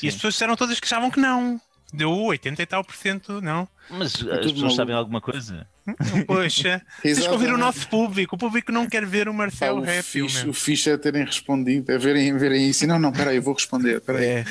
[0.03, 1.61] E as pessoas disseram todas que achavam que não.
[1.93, 3.69] Deu 80 e tal por cento, não.
[3.89, 4.75] Mas as pessoas maluco.
[4.75, 5.67] sabem alguma coisa?
[6.27, 8.35] Poxa, tens que ouvir o nosso público.
[8.35, 10.51] O público não quer ver o Pá, Marcelo o, fixe, meu.
[10.51, 12.87] o fixe é terem respondido, é verem, verem isso.
[12.89, 14.01] Não, não, peraí, eu vou responder.
[14.01, 14.27] Peraí.
[14.27, 14.45] É.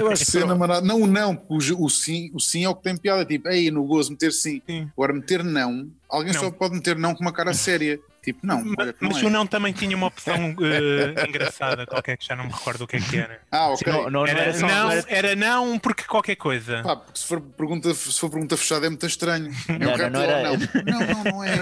[0.00, 2.84] Eu acho que namorado, não, o não, o, o sim, o sim é o que
[2.84, 3.24] tem piada.
[3.24, 4.62] Tipo, aí no gozo meter sim.
[4.64, 4.88] Sim.
[4.92, 6.40] Agora meter não, alguém Não.
[6.40, 7.98] só pode meter não com uma cara séria.
[8.24, 9.26] Tipo, não, olha, Mas, não mas é.
[9.26, 12.86] o não também tinha uma opção eh, engraçada, qualquer que já não me recordo o
[12.86, 13.38] que é que era.
[13.52, 13.92] Ah, ok.
[13.92, 14.66] Não, não, não Era, era só.
[14.66, 16.82] não, não era- era não porque qualquer coisa.
[16.82, 19.52] Pá, porque se for pergunta, se for pergunta fechada é muito estranho.
[19.68, 20.56] É um Não, não, não era- não?
[20.56, 21.56] Não, não, não é.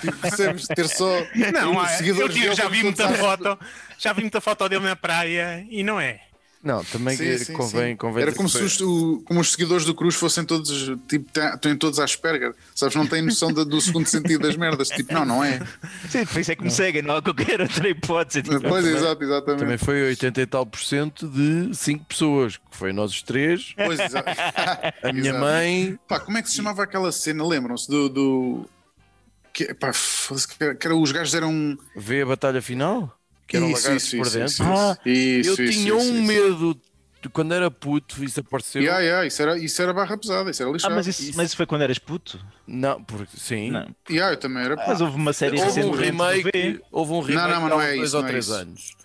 [0.00, 0.66] Tipo, percebes?
[0.68, 1.06] Ter só
[1.52, 3.58] Não, os ah, eu seguidores tive- dele já vi muita foto,
[3.98, 6.20] já vi muita foto dele na praia e não é.
[6.64, 7.96] Não, também Sim, que sim, convém, sim.
[7.96, 11.76] convém Era como se os, o- como os seguidores do Cruz fossem todos, tipo, têm-
[11.76, 12.54] todos à Asperger.
[12.74, 14.88] Sabes, não têm noção da- do segundo sentido das merdas.
[14.88, 15.60] Tipo, não, não é.
[16.08, 18.42] Sim, por isso é que me seguem, não há qualquer outra hipótese.
[18.42, 19.60] Tipo, Pois, exato, exatamente.
[19.60, 23.74] Também foi 80 e tal por cento de 5 pessoas, que foi nós os três,
[23.76, 24.30] Pois, exato.
[25.02, 25.40] a minha Exato.
[25.44, 27.46] mãe, Pá, como é que se chamava aquela cena?
[27.46, 28.08] Lembram-se do.
[28.08, 28.70] do...
[29.52, 31.78] Que, pá, foda-se, que era, que era- os gajos eram.
[31.94, 33.14] vê a batalha final,
[33.46, 34.52] que eram Isso, lagartos isso, por isso, dentro.
[34.52, 36.22] isso, Ah, isso, eu isso, tinha isso, um isso.
[36.22, 36.80] medo
[37.22, 38.82] de quando era puto, isso apareceu.
[38.82, 40.94] Yeah, yeah, isso, era, isso era barra pesada, isso era Ah, lixado.
[40.94, 42.38] mas isso, mas isso foi quando eras puto?
[42.66, 43.70] Não, porque sim.
[43.70, 43.88] Não.
[44.10, 44.76] Yeah, eu também era.
[44.76, 47.84] Mas houve uma série Houve um remake, houve um remake não, mas não há uns
[47.88, 48.54] é dois isso, ou não é três isso.
[48.54, 48.96] anos.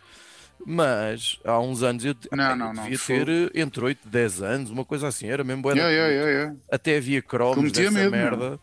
[0.66, 4.10] Mas há uns anos eu, Não, eu não, não, devia foi- ter entre 8 e
[4.10, 6.20] 10 anos, uma coisa assim, era mesmo da Yeah, yeah, puto.
[6.28, 6.60] yeah, yeah.
[6.70, 8.12] Até havia cromos Cometia dessa meu.
[8.12, 8.60] merda.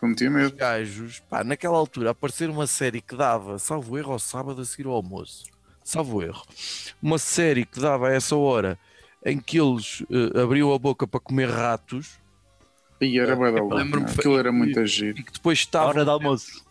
[0.00, 0.56] Cometia medo.
[0.56, 4.86] Gajos, pá, naquela altura aparecer uma série que dava, salvo erro, ao sábado a seguir
[4.88, 5.44] ao almoço.
[5.84, 6.42] Salvo erro.
[7.02, 8.78] Uma série que dava a essa hora
[9.24, 12.18] em que eles eh, abriam a boca para comer ratos
[13.00, 15.18] E era bué da que Aquilo era muito agir.
[15.18, 16.64] e que depois À estavam hora de almoço.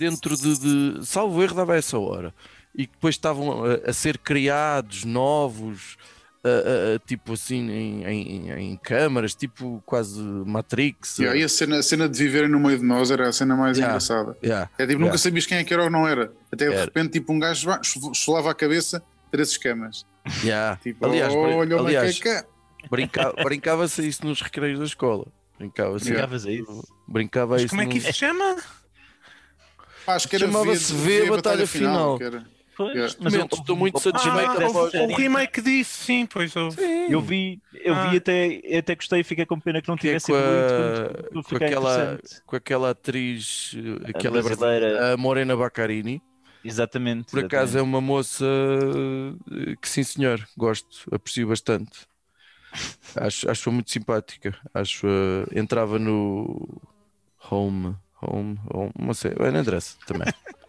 [0.00, 0.58] dentro de,
[0.98, 2.34] de- salvo erro dava a essa hora
[2.74, 5.96] e que depois estavam a, a ser criados novos
[6.44, 11.78] a- a, tipo assim em, em, em câmaras tipo quase Matrix Yeah, e a cena,
[11.78, 13.92] a cena de viverem no meio de nós era a cena mais Yeah.
[13.92, 14.36] engraçada.
[14.42, 15.04] Yeah, É tipo, yeah.
[15.04, 16.32] nunca sabias quem é que era ou não era.
[16.52, 17.80] Até de repente, tipo, um gajo vá,
[18.12, 20.04] esfolava a cabeça, três escamas.
[20.44, 20.78] Yeah.
[20.82, 22.88] Tipo, aliás, olha, olha aliás que é que é.
[22.90, 25.26] brinca- brincava-se isso nos recreios da escola
[25.58, 26.12] brincava-se
[26.48, 26.84] a isso.
[27.06, 28.56] brincava Mas isso como é que no- isso se chama?
[30.06, 32.18] Acho que era Chamava-se ver- V ver a Batalha Final.
[32.18, 32.44] que era.
[32.76, 33.14] Pois, Yeah.
[33.20, 34.66] mas Momentos, estou muito satisfeito Ah, até
[35.02, 36.80] o, remake disso, sim, pois houve.
[37.10, 38.06] Eu vi, eu Ah.
[38.08, 40.38] vi até, eu até gostei e fiquei com pena que não Que é tivesse com
[40.38, 45.12] a- com aquela, com aquela atriz eh, A aquela é brasileira.
[45.12, 46.22] a Morena Baccarini
[46.64, 47.30] Exatamente.
[47.32, 52.06] Por acaso é uma moça eh, que sim senhor, gosto, aprecio bastante.
[53.16, 54.56] Acho, acho muito simpática.
[54.72, 56.80] Acho eh, entrava no
[57.50, 60.28] home, home, home, não sei, bem, não interessa também.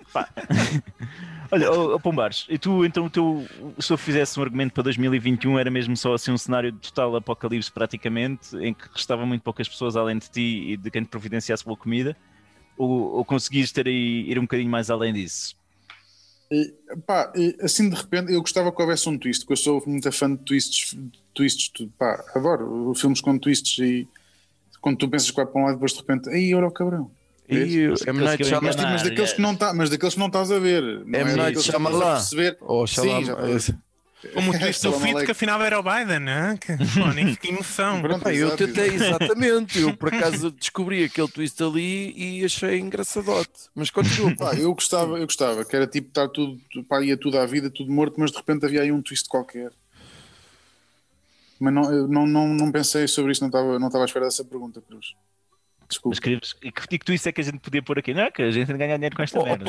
[1.51, 3.45] Olha, oh, oh, Pombares, e tu então o teu,
[3.79, 7.15] se eu fizesse um argumento para 2021 era mesmo só assim um cenário de total
[7.15, 11.09] apocalipse praticamente, em que restavam muito poucas pessoas além de ti e de quem te
[11.09, 12.17] providenciasse boa comida,
[12.77, 15.55] ou, ou conseguias ter aí, ir um bocadinho mais além disso?
[17.05, 20.11] Pá, e, assim de repente, eu gostava que houvesse um twist, porque eu sou muito
[20.11, 20.95] fã de twists,
[21.33, 24.07] twists tu- pá, adoro filmes com twists e
[24.81, 27.11] quando tu pensas que vai para um lado, depois de repente, aí, olha o cabrão.
[27.49, 28.19] E Aqueles M.
[28.23, 29.35] Night Shyamalan, Mas, mas, daqueles é.
[29.35, 30.81] que não tá, mas daqueles que não estás a ver.
[31.05, 31.31] Não M.
[31.31, 32.13] é Night Shyamalan.
[32.13, 32.57] perceber.
[32.61, 33.73] ou Sim, Shyamalan, tá.
[34.33, 36.57] Como o twist do feed que afinal era o Biden, né?
[36.59, 38.01] Que, pô, que emoção.
[38.01, 39.79] Pronto, eu tentei, exatamente.
[39.79, 43.69] Eu por acaso descobri aquele twist ali e achei engraçadote.
[43.75, 44.33] Mas continua.
[44.35, 47.69] Pá, eu gostava, eu gostava, que era tipo estar tudo, pá, ia tudo à vida,
[47.69, 49.71] tudo morto, mas de repente havia aí um twist qualquer.
[51.59, 54.25] Mas não, eu não, não, não pensei sobre isso, não estava, não estava à espera
[54.25, 55.15] dessa pergunta, Cruz.
[55.93, 56.17] Desculpa.
[56.21, 58.13] Mas e que, e que tu isso é que a gente podia pôr aqui?
[58.13, 59.63] Não, é que a gente ganha dinheiro com esta Oh, oh, merda.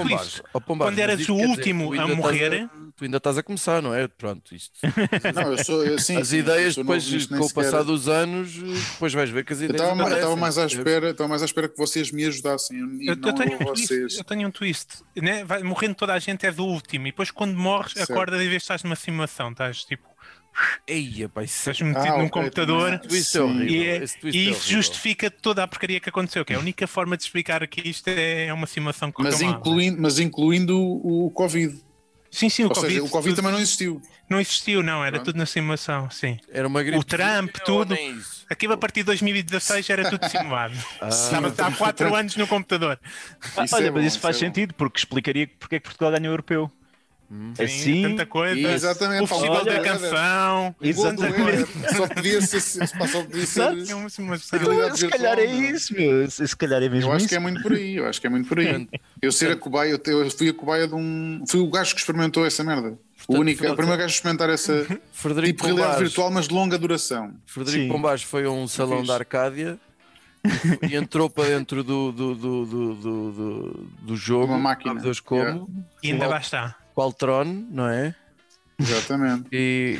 [0.52, 3.82] Oh, Pombares, Quando eras o dizer, último tu a morrer- tu ainda estás a começar,
[3.82, 4.06] não é?
[4.08, 4.78] Pronto, isto.
[5.34, 8.08] Não, eu sou, eu, sim, as sim, ideias depois, novo com o sequer- passar dos
[8.08, 8.52] anos,
[8.92, 9.82] depois vais ver que as Eu ideias.
[9.90, 13.08] estava, eu estava mais à espera, estava mais à espera que vocês me ajudassem e
[13.08, 14.18] Eu, não eu tenho um twist, vocês.
[14.18, 15.44] eu tenho um twist, né?
[15.44, 18.12] Vai, morrendo toda a gente és o último e depois quando morres Certo.
[18.12, 20.04] acordas e vês que estás numa simulação, estás tipo,
[20.86, 23.68] Eia, pá, isso é- estás metido Ah, num ok, computador twist é horrível.
[23.68, 24.60] e, é- e é isso horrível.
[24.60, 28.08] justifica toda a porcaria que aconteceu, que é a única forma de explicar que isto
[28.08, 31.82] é uma simulação que Mas incluindo, mas incluindo o, Covid.
[32.30, 34.02] Sim, sim, o Ou Covid, seja, o Covid tudo- também não existiu.
[34.28, 35.26] não existiu, não, era Pronto.
[35.26, 36.36] tudo na simulação, sim.
[36.52, 36.98] Era uma gripe.
[36.98, 37.94] O Trump, tudo.
[37.94, 38.44] isso?
[38.50, 40.74] Aquilo a partir de 2016 era tudo simulado.
[41.00, 42.98] Ah, Estava há 4 anos no computador.
[43.56, 45.78] Ah, Isso olha, é mas bom, isso faz isso é sentido, porque explicaria porque é
[45.80, 46.70] que Portugal ganhou o europeu.
[47.56, 48.68] Sim, Assim, tanta coisa.
[48.68, 49.22] Exatamente.
[49.24, 50.76] O festival Olha, da canção.
[50.80, 51.96] Exatamente.
[51.96, 52.60] Só podia ser.
[52.60, 53.62] Só podia ser.
[53.62, 54.56] É.
[54.58, 55.46] Realidade se calhar é é?
[55.46, 56.30] isso, meu.
[56.30, 57.28] Se calhar é mesmo Eu acho isso.
[57.28, 58.88] que é muito por aí, eu acho que é muito por aí.
[59.20, 61.44] Eu ser a cobaia, eu fui a cobaia de um.
[61.48, 62.98] Fui o gajo que experimentou essa merda.
[63.26, 66.48] O único, o portanto- primeiro gajo a experimentar essa Frederico tipo realidade Pombás, virtual, mas
[66.48, 67.34] de longa duração.
[67.46, 67.88] Frederico Sim.
[67.88, 69.78] Pombás foi a um salão da Arcádia
[70.88, 74.52] e entrou para dentro do, do, do, do, do, do, jogo.
[74.52, 75.00] Uma máquina.
[75.00, 75.40] Deus como.
[75.40, 75.66] Yeah.
[76.02, 76.76] E ainda lá está.
[76.94, 78.14] Qualtron, não é?
[78.78, 79.48] Exatamente.
[79.52, 79.98] E,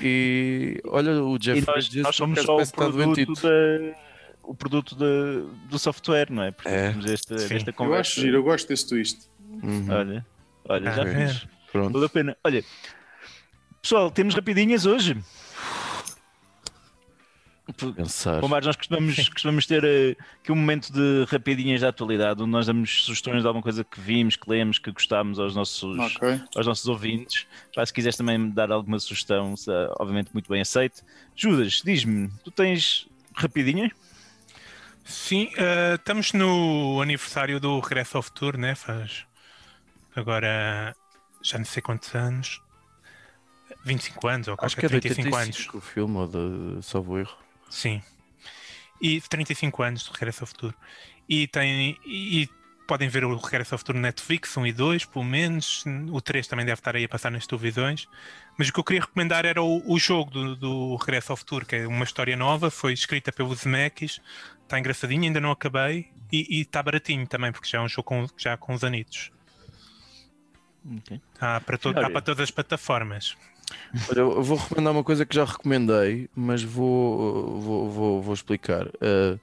[0.83, 3.97] e olha, o Jeff E nós, nós somos só o produto, da,
[4.43, 5.07] o produto da,
[5.71, 6.51] do software, não é?
[6.51, 6.91] Porque É.
[6.91, 7.49] temos esta, Sim.
[7.49, 8.01] desta Eu conversa.
[8.13, 9.29] acho giro, eu gosto desse twist.
[9.63, 10.27] Uhum, Olha,
[10.69, 11.47] olha, já Ah, vimos.
[11.49, 11.55] é.
[11.71, 11.93] Pronto.
[11.93, 12.37] Valeu a pena.
[12.45, 12.65] Olha,
[13.81, 15.17] pessoal, temos rapidinhas hoje.
[17.97, 18.41] Pensar.
[18.43, 22.67] Pombar, nós costumamos, costumamos ter eh, aqui um momento de rapidinhas da atualidade, onde nós
[22.67, 26.41] damos sugestões de alguma coisa que vimos, que lemos, que gostámos aos nossos, Ok.
[26.55, 27.47] aos nossos ouvintes.
[27.75, 31.03] Pá, se quiseres também dar alguma sugestão, se- obviamente muito bem aceite.
[31.35, 33.91] Judas, diz-me, tu tens rapidinha?
[35.03, 38.75] Sim, eh, estamos no aniversário do Regresso ao Futuro, né?
[38.75, 39.25] Faz
[40.15, 40.95] agora
[41.43, 42.61] já não sei quantos anos.
[43.87, 45.49] 25 anos ou Acho que é de 35 anos.
[45.57, 47.37] 85 o filme, ou de salvo erro.
[47.69, 48.03] Sim.
[49.01, 50.75] E 35 anos de Regresso ao Futuro.
[51.29, 51.99] E tem.
[52.07, 52.49] E
[52.87, 55.85] podem ver o Regresso ao Futuro Netflix, 1 e 2, pelo menos.
[56.11, 58.07] O 3 também deve estar aí a passar nas televisões.
[58.59, 61.67] Mas o que eu queria recomendar era o, o jogo do, do Regresso ao Futuro,
[61.67, 64.21] que é uma história nova, foi escrita pelo Zemeckis,
[64.63, 68.05] está engraçadinho, ainda não acabei, e e está baratinho também, porque já é um jogo
[68.05, 69.33] com, já com os anitos.
[71.41, 73.37] Há para, to- há para todas as plataformas.
[74.11, 78.87] Olha, eu vou recomendar uma coisa que já recomendei, mas vou, vou, vou, vou explicar.
[78.87, 79.39] Uh,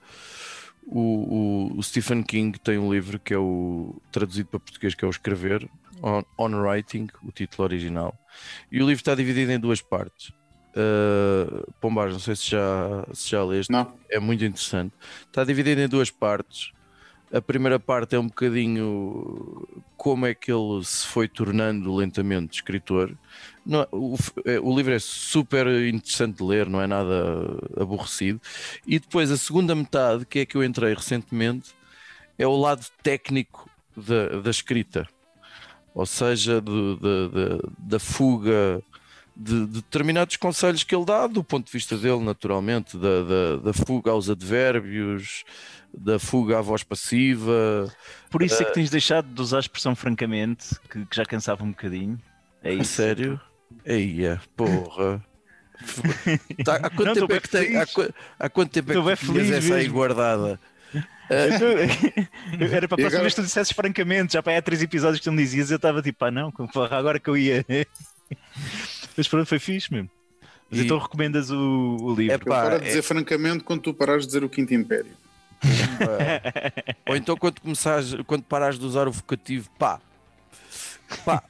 [0.86, 5.06] o, o- o Stephen King tem um livro que é o traduzido para português, que
[5.06, 5.68] é o Escrever,
[6.04, 8.14] On, On Writing, o título original.
[8.72, 10.32] E o livro está dividido em duas partes.
[10.76, 13.94] Uh, Pombar, não sei se já, se já leste, Não.
[14.10, 14.94] é muito interessante.
[15.28, 16.72] Está dividido em duas partes.
[17.34, 19.66] A primeira parte é um bocadinho
[19.96, 23.14] como é que ele se foi tornando lentamente escritor.
[23.66, 27.14] Não- o, f- é- o livro é super interessante de ler, não é nada
[27.80, 28.42] aborrecido.
[28.88, 31.72] E depois a segunda metade, que é que eu entrei recentemente,
[32.40, 35.08] é o lado técnico da, da escrita,
[35.94, 38.82] ou seja, do- da- da- da fuga
[39.36, 43.56] de, de determinados conselhos que ele dá, do ponto de vista dele, naturalmente, da, da,
[43.58, 45.44] da fuga aos advérbios,
[45.94, 47.94] da fuga à voz passiva.
[48.30, 51.64] Por isso é que tens deixado de usar a expressão francamente, que, que já cansava
[51.64, 52.20] um bocadinho.
[52.64, 52.94] É A isso.
[52.94, 53.40] sério?
[53.86, 55.24] Eia, porra.
[56.64, 57.76] Tá, há quanto Não, tempo é que tem?
[57.76, 57.86] Há,
[58.40, 60.60] há quanto tempo é Tô que bem tu tinhas feliz essa aí guardada?
[61.32, 64.62] Eu- Era para a próxima agora- vez que tu dissesses francamente, já para aí há
[64.62, 67.38] três episódios que tu me dizias, eu estava tipo, ah não, porra, agora que eu
[67.38, 67.66] ia.
[69.18, 70.10] Mas pronto, foi fixe mesmo.
[70.70, 72.34] Mas E- então recomendas o, o livro.
[72.34, 75.12] É Eu pá, para de dizer francamente quando tu parares de dizer o Quinto Império.
[77.08, 80.00] Ou então quando começares, quando parares de usar o vocativo, pá.
[81.26, 81.44] Pá.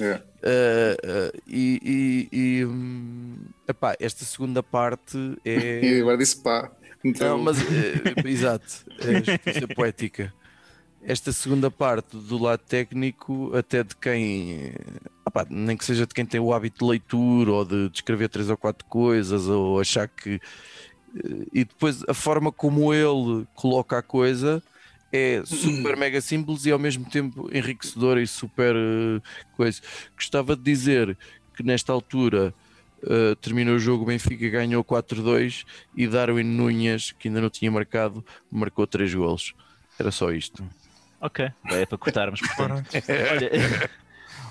[0.00, 0.14] É.
[0.14, 3.36] Uh, uh, e, e, e, hum,
[3.68, 6.00] epá, esta segunda parte é.
[6.00, 6.70] Agora disse pá.
[7.04, 10.32] Então, Não, mas eh, exato, é poética.
[11.02, 14.74] Esta segunda parte do lado técnico, até de quem,
[15.24, 18.28] opá, nem que seja de quem tem o hábito de leitura ou de, de escrever
[18.28, 20.38] três ou quatro coisas, ou achar que.
[21.52, 24.62] E depois a forma como ele coloca a coisa
[25.12, 29.20] é super mega simples e ao mesmo tempo enriquecedora e super eh,
[29.56, 29.80] coisa.
[30.14, 31.16] Gostava de dizer
[31.56, 32.54] que nesta altura
[33.02, 35.64] Uh, terminou o jogo, o Benfica ganhou 4-2
[35.96, 39.54] e Darwin Núñez, que ainda não tinha marcado, marcou 3 golos.
[39.98, 40.62] Era só isto.
[41.18, 42.40] Ok, é para cortarmos.
[42.40, 42.90] Portanto.
[43.32, 43.90] Olha,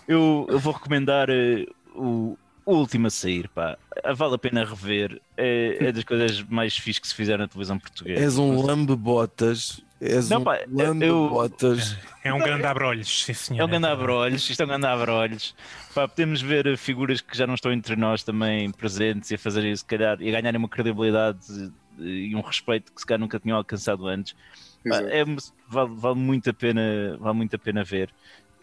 [0.07, 3.77] eu, eu vou recomendar eh, o, o último a sair, pá.
[4.15, 5.21] Vale a pena rever.
[5.35, 8.21] É, é das coisas mais fixes que se fizeram na televisão portuguesa.
[8.21, 9.81] És um lambe-botas.
[10.01, 11.97] És Não, um pá, eu- lambe-botas.
[12.23, 13.61] É um grande abrolhos, sim senhor.
[13.61, 15.55] É um grande abrolhos, isto é um grande abrolhos.
[15.93, 19.75] Pá, podemos ver figuras que já não estão entre nós também presentes e a fazerem
[19.75, 21.39] se calhar e a ganharem uma credibilidade
[21.97, 24.33] e um respeito que se calhar nunca tinham alcançado antes.
[24.87, 25.23] Pá, é,
[25.67, 28.13] vale, vale muito a pena, vale muito a pena ver.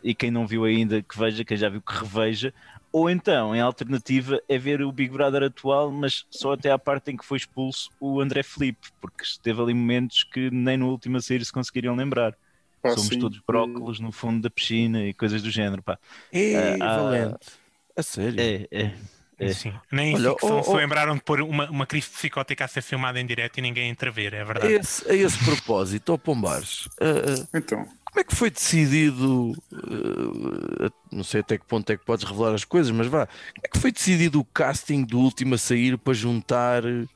[0.02, 2.54] E quem não viu ainda, que veja, quem já viu, que reveja.
[2.98, 7.10] Ou então, em alternativa, é ver o Big Brother atual, mas só até à parte
[7.10, 11.18] em que foi expulso o André Felipe, porque teve ali momentos que nem no último
[11.18, 12.34] a sair se conseguiriam lembrar.
[12.80, 13.18] Pá, Somos sim.
[13.18, 15.82] todos brócolos no fundo da piscina e coisas do género.
[15.82, 15.98] Pá.
[16.32, 16.96] Ei, Ah, ah.
[17.02, 17.46] Valente.
[17.94, 18.40] A sério?
[18.40, 18.94] É, é.
[19.38, 19.52] É.
[19.52, 19.74] Sim.
[19.92, 20.76] Nem em Olha, ficção oh, se oh.
[20.76, 23.92] lembraram de pôr uma, uma crise psicótica a ser filmada em direto e ninguém a
[23.92, 24.72] entrever, é A verdade.
[24.72, 27.04] esse, a esse propósito, ó Pombares, ah,
[27.44, 27.86] ah, Então,
[28.16, 29.52] como é que foi decidido?
[29.74, 33.26] ah, não sei até que ponto é que podes revelar as coisas, mas vá.
[33.26, 37.06] Como é que foi decidido o casting do último a sair para juntar um,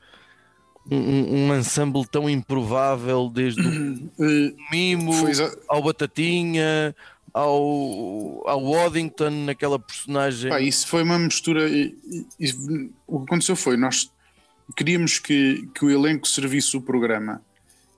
[0.91, 5.11] um, um ensemble tão improvável, desde o eh, Mimo
[5.67, 6.95] ao Batatinha,
[7.33, 10.51] ao, ao Waddington, naquela personagem.
[10.51, 11.67] pá, isso foi uma mistura.
[11.67, 11.97] e-
[13.07, 14.13] o que aconteceu foi, nós
[14.77, 17.41] queríamos que, que o elenco servisse o programa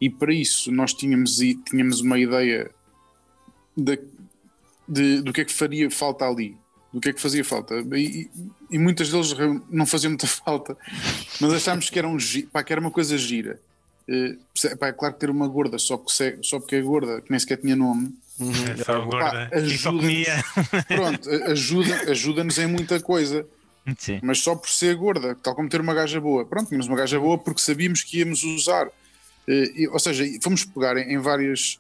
[0.01, 1.39] e para isso nós tínhamos,
[1.69, 2.71] tínhamos uma ideia
[3.77, 3.99] da-
[4.89, 6.57] de, do que é que faria falta ali,
[6.93, 7.75] do que é que fazia falta.
[7.95, 8.31] E, e-
[8.73, 9.35] e muitas deles
[9.71, 10.77] não faziam muita falta,
[11.41, 12.17] mas achámos que era, um,
[12.53, 13.61] pá, que era uma coisa gira.
[14.09, 14.35] Eh,
[14.79, 17.31] pá, é claro que ter uma gorda só, que se- só porque é gorda, que
[17.31, 18.51] nem sequer tinha nome, Uhum.
[18.67, 19.49] É só gorda.
[19.51, 20.43] pá, e comia.
[20.89, 23.47] pronto, ajuda- ajuda-nos em muita coisa.
[23.99, 24.21] Sim.
[24.23, 26.45] mas só por ser gorda, tal como ter uma gaja boa.
[26.47, 28.87] Pronto, tínhamos uma gaja boa porque sabíamos que íamos usar.
[29.47, 31.79] Eh, e- ou seja, fomos pegar em, em várias,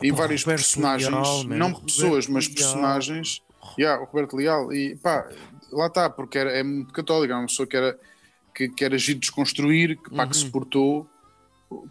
[0.00, 2.56] em Pá, vários Roberto personagens, Leal, não Roberto pessoas, mas Leal.
[2.56, 3.42] personagens.
[3.78, 5.28] Yeah, o Roberto Leal, e pá,
[5.70, 7.98] lá está, porque era, é muito católico, era uma pessoa que era,
[8.54, 11.08] que, que era giro desconstruir, que, pá, que se portou,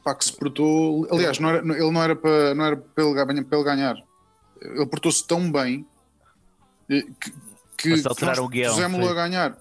[0.03, 1.07] pá, que se portou.
[1.11, 3.95] Aliás, não era, ele não era para, não era para, ele, para ele ganhar,
[4.61, 5.85] ele portou-se tão bem
[6.89, 7.31] eh, que,
[7.77, 9.57] que, que nós pusemos-lo a ganhar.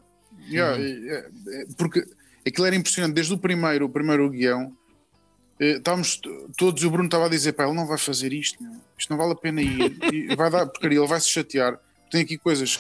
[0.49, 2.05] Yeah, e, é, é, porque
[2.47, 4.71] aquilo era impressionante, desde o primeiro, o primeiro guião, eh,
[5.61, 8.63] estávamos t- todos, e o Bruno estava a dizer, pá, ele não vai fazer isto,
[8.63, 8.73] meu.
[8.99, 11.79] isto não vale a pena ir, e vai dar porcaria, ele vai se chatear.
[12.11, 12.79] Tem aqui coisas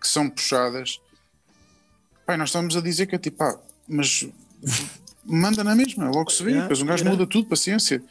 [0.00, 1.00] que são puxadas.
[2.26, 4.26] Pá, e nós estamos a dizer que é tipo, pá, mas
[5.24, 7.18] manda na mesma, logo se vê, Yeah, depois um gajo yeah.
[7.18, 8.02] muda tudo, paciência.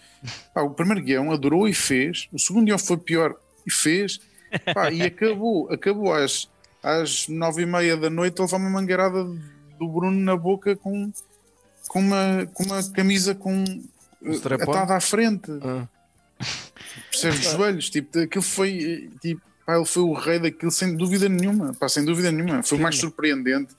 [0.53, 4.19] Pá, o primeiro guião adorou e fez, o segundo guião foi pior e fez,
[4.73, 6.47] pá, e acabou, acabou às,
[6.83, 9.23] às nove e meia da noite a levar uma mangueirada
[9.79, 11.11] do Bruno na boca com,
[11.87, 13.63] com, uma, com uma camisa com
[14.61, 15.87] atada à frente, Ah,
[17.09, 21.29] percebes, dos joelhos, tipo, aquilo foi, tipo, pá, ele foi o rei daquilo sem dúvida
[21.29, 23.75] nenhuma, pá, sem dúvida nenhuma, foi o mais surpreendente,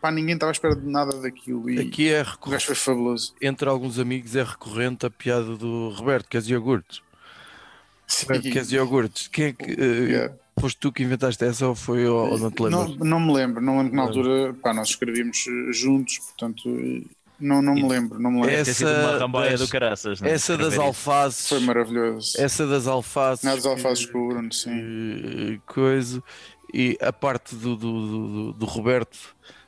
[0.00, 3.34] pá, ninguém estava à espera de nada daquilo e Aqui é recorrente, foi fabuloso.
[3.40, 7.00] entre alguns amigos é recorrente a piada do Roberto, queres iogurtes?
[8.22, 9.28] Roberto, queres iogurtes?
[9.28, 9.70] Quem é que.
[9.72, 10.34] eh, Yeah.
[10.60, 13.08] Foste tu que inventaste essa ou foi ou, ou não te Não, lembras?
[13.08, 16.68] não me lembro, não lembro que na altura, pá, nós escrevíamos eh, juntos, portanto,
[17.40, 18.50] não, não me lembro, não me lembro.
[18.50, 20.20] É, Essa das- do caraças.
[20.20, 20.32] não é?
[20.32, 21.48] Essa das alfaces.
[21.48, 22.40] Foi maravilhoso.
[22.40, 23.44] Essa das alfaces.
[23.44, 25.60] Nada dos alfaces que- com o Bruno, sim.
[25.66, 26.22] coisa
[26.72, 29.18] e a parte do, do, do- do- do Roberto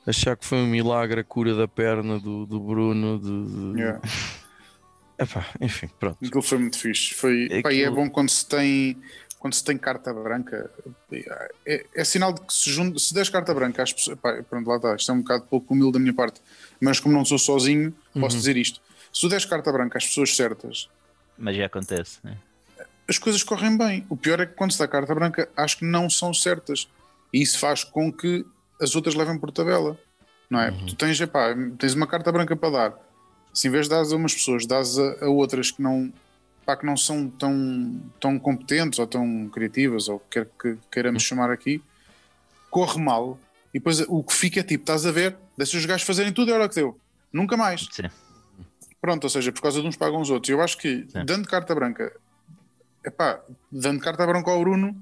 [0.07, 4.01] achar que foi um milagre a cura da perna do, do Bruno de, de- Yeah.
[5.19, 7.15] Epá, enfim, pronto Aquilo foi muito fixe.
[7.15, 8.97] Foi, pá, e é Aquilo- bom quando se tem
[9.39, 10.71] quando se tem carta branca,
[11.67, 14.69] é, é sinal de que se, junta, se des carta branca às pessoas, pá, pronto,
[14.69, 16.41] lá está, isto é um bocado pouco humilde da minha parte,
[16.83, 18.81] mas como não sou sozinho, posso dizer isto.
[19.13, 20.89] Se tu des carta branca às pessoas certas,
[21.39, 22.19] Mas já acontece.
[22.25, 22.37] né?
[23.09, 24.07] as coisas correm bem.
[24.09, 26.89] O pior é que quando se dá carta branca, acho que não são certas.
[27.33, 28.45] E isso faz com que
[28.81, 29.99] as outras levem por tabela.
[30.49, 30.71] Não é?
[30.87, 32.95] Tu tens, epá, tens uma carta branca para dar.
[33.53, 36.13] Se em vez de dar a umas pessoas, dás a, a outras que não,
[36.65, 40.79] pá, que não são tão, tão competentes ou tão criativas, ou o que quer que
[40.91, 41.83] queiramos chamar aqui,
[42.71, 43.39] corre mal.
[43.75, 46.51] E depois o que fica é tipo, estás a ver, deixa os gajos fazerem tudo
[46.51, 46.99] e olha o que deu.
[47.33, 47.89] Nunca mais.
[47.91, 48.09] Sim.
[49.01, 50.49] Pronto, ou seja, por causa de uns pagam os outros.
[50.51, 51.25] Eu acho que Sim.
[51.25, 52.13] dando carta branca,
[53.05, 53.41] epá,
[53.71, 54.95] dando carta branca ao Bruno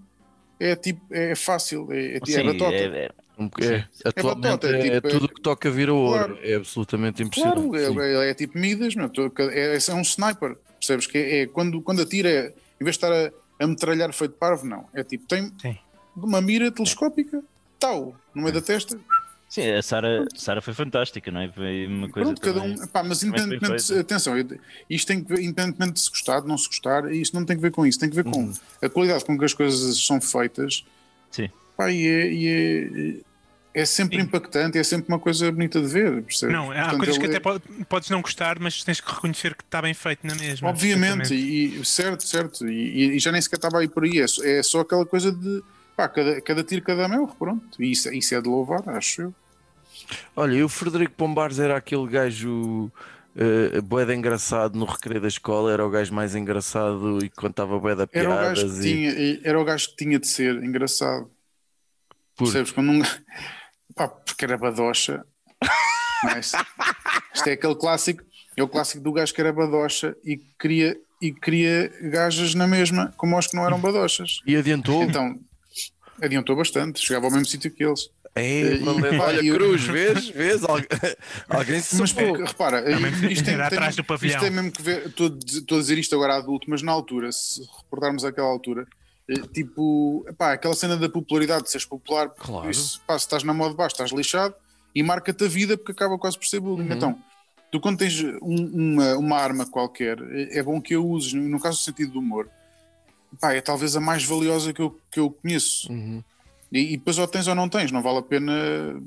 [0.58, 2.74] é tipo, é fácil, é, é, é Sim, batota.
[2.74, 3.12] é- é-
[3.60, 6.38] é, atualmente batota, é, é tipo, tudo que toca vira ouro claro.
[6.42, 9.10] é absolutamente impressionante Claro, é, é- é tipo Midas, meu,
[9.50, 11.06] é, é um sniper, percebes?
[11.06, 12.46] Que é, é quando, quando atira, é,
[12.80, 13.30] em vez de estar a,
[13.62, 14.86] a metralhar feito parvo, não.
[14.92, 15.78] É tipo, tem Sim.
[16.16, 17.42] uma mira telescópica,
[17.78, 18.98] tal, no meio da testa.
[19.50, 21.50] Sim, a Sara, Sara foi fantástica, não é?
[21.50, 22.32] Foi uma coisa.
[22.32, 22.86] Pronto, cada um.
[22.86, 24.34] Pá, mas independentemente, atenção,
[24.88, 27.56] isto tem que ver, independentemente de se gostar, de não se gostar, isto não tem
[27.56, 28.52] que ver com isso, tem que ver Uhum.
[28.54, 30.84] com a qualidade com que as coisas são feitas.
[31.32, 31.50] Sim.
[31.76, 33.20] Pá, e é, e
[33.74, 34.22] é, é sempre Sim.
[34.22, 36.54] impactante, é sempre uma coisa bonita de ver, percebes?
[36.54, 39.56] Não, há Portanto, coisas que ele- até po- podes não gostar, mas tens que reconhecer
[39.56, 40.68] que está bem feito na mesma.
[40.68, 44.58] Obviamente, e, e- certo, certo, e, e já nem sequer estava aí por aí, é,
[44.58, 45.60] é só aquela coisa de
[46.00, 49.34] pá, cada, cada tiro, cada mel, pronto, e isso, isso é de louvar, acho eu.
[50.34, 52.90] olha, e o Frederico Pombares era aquele gajo
[53.36, 58.08] uh, boeda engraçado no recreio da escola era o gajo mais engraçado e contava boeda
[58.12, 61.30] Era o, piadas gajo que e tinha, era o gajo que tinha de ser engraçado.
[62.34, 62.72] Por- Percebes?
[62.72, 63.02] Quando um...
[63.94, 65.22] Pá, porque era badocha.
[66.24, 66.40] Não é?
[66.40, 68.22] Isto é aquele clássico,
[68.56, 73.12] é o clássico do gajo que era badocha e queria, e queria gajas na mesma,
[73.18, 74.38] como os que não eram badochas.
[74.46, 75.38] e adiantou Então,
[76.22, 78.10] adiantou bastante, chegava ao mesmo sítio que eles.
[78.34, 79.20] É, E- valeu.
[79.20, 80.28] olha e o- Cruz, vês?
[80.28, 80.62] vês?
[80.62, 80.86] Algu-
[81.48, 82.84] Alguém se Mas porque, repara,
[83.30, 84.34] isto tem, era tem atrás mesmo- do pavilhão.
[84.36, 85.06] isto tem mesmo que ver.
[85.06, 88.46] Estou a dizer- estou a dizer isto agora adulto, mas na altura, se recordarmos aquela
[88.48, 88.86] altura,
[89.28, 92.70] eh, tipo, epá, aquela cena da popularidade, de seres popular, Claro.
[92.70, 94.54] isso, pá, se estás na moda de baixo, estás lixado
[94.94, 96.86] e marca-te a vida porque acaba quase por ser bullying.
[96.88, 96.92] Uhum.
[96.96, 97.18] Então,
[97.72, 101.42] tu quando tens um- uma, uma arma qualquer, eh, é bom que a uses, no
[101.48, 102.48] no caso do sentido do humor,
[103.38, 105.90] pá, é talvez a mais valiosa que eu, que eu conheço.
[105.92, 106.22] Uhum.
[106.72, 108.52] E, e depois ou tens ou não tens, não vale a pena,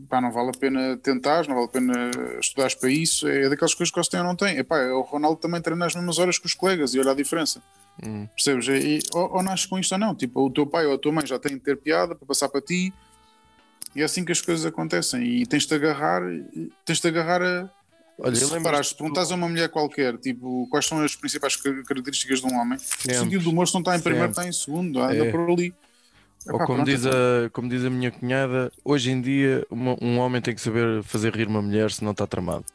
[0.10, 3.74] pá, não vale a pena tentar, não vale a pena estudares para isso, é daquelas
[3.74, 4.58] coisas que ou se tem ou não tem.
[4.58, 7.62] É o Ronaldo também treina as mesmas horas que os colegas e olha a diferença.
[8.04, 8.28] Hum.
[8.36, 8.68] Percebes?
[8.68, 11.12] E, ou, ou nasces com isto ou não, tipo, o teu pai ou a tua
[11.12, 12.94] mãe já têm de ter piada para passar para ti
[13.96, 16.22] e é assim que as coisas acontecem e tens de agarrar,
[16.86, 17.70] tens de agarrar a.
[18.20, 21.84] Olha, se reparares, se perguntas a uma mulher qualquer, tipo, quais são as principais car-
[21.84, 23.16] características de um homem, o Sempre.
[23.16, 24.50] sentido do humor se não está em primeiro, Sempre.
[24.50, 25.32] está em segundo, anda É.
[25.32, 25.74] por ali.
[26.48, 29.96] Ou Epá, como pronto, diz, a, como diz a minha cunhada, hoje em dia uma-
[30.02, 32.66] um homem tem que saber fazer rir uma mulher se não está tramado.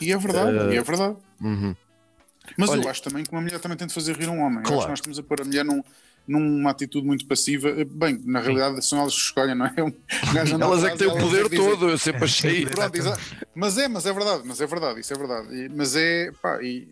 [0.00, 1.16] E é verdade, Eh, e é verdade.
[1.40, 1.76] Uhum.
[2.56, 4.58] Mas olha- eu acho também que uma mulher também tem de fazer rir um homem.
[4.58, 4.76] Eu Claro.
[4.78, 5.82] acho que nós estamos a pôr a mulher num,
[6.28, 7.72] numa atitude muito passiva.
[7.90, 9.72] Bem, na realidade são elas que escolhem, não é?
[9.82, 9.92] Um
[10.34, 12.66] gajo anda Elas é que têm o poder é todo, eu sempre achei.
[12.66, 12.92] Pronto,
[13.54, 15.54] mas é, mas é verdade, mas é verdade, isso é verdade.
[15.56, 16.86] E- mas é, pá, e,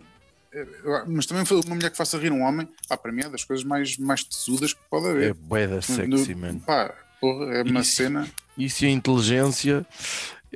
[0.52, 3.22] é, eu- mas também foi uma mulher que faça rir um homem, pá, para mim
[3.22, 5.34] é das coisas mais, mais tesudas que pode É haver.
[5.34, 6.60] boeda sexy, mano.
[6.60, 7.92] Pá, porra, é uma Isso.
[7.96, 9.86] cena Isso e a inteligência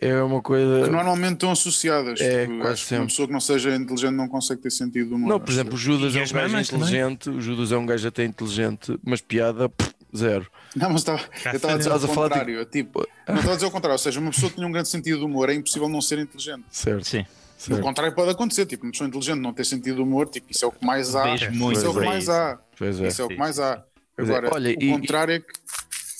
[0.00, 0.86] é uma que coisa.
[0.90, 2.20] normalmente estão associadas.
[2.20, 3.06] É, Tipo, quase acho que uma sempre.
[3.08, 5.28] pessoa que não seja inteligente não consegue ter sentido de humor.
[5.28, 5.76] Não, por exemplo, o.
[5.76, 6.60] Judas E é um gajo também?
[6.62, 10.46] inteligente, o Judas é um gajo até inteligente, mas piada, pff, zero.
[10.74, 12.64] Não, mas estava, eu estava a dizer Estás o a falar, contrário.
[12.64, 13.94] Tipo, não estava a dizer o contrário.
[13.94, 16.18] Ou seja, uma pessoa que tenha um grande sentido de humor é impossível não ser
[16.18, 16.64] inteligente.
[16.70, 17.20] Certo, Sim.
[17.20, 17.82] O certo.
[17.82, 18.64] contrário pode acontecer.
[18.66, 21.14] Tipo, uma pessoa inteligente não ter sentido de humor, tipo, isso é o que mais
[21.14, 21.34] há.
[21.34, 22.58] Isso muito é o que mais há.
[22.80, 22.88] É.
[23.08, 23.84] Isso é o que mais há.
[24.16, 24.32] Pois é.
[24.36, 25.46] Agora, Olha, o contrário é que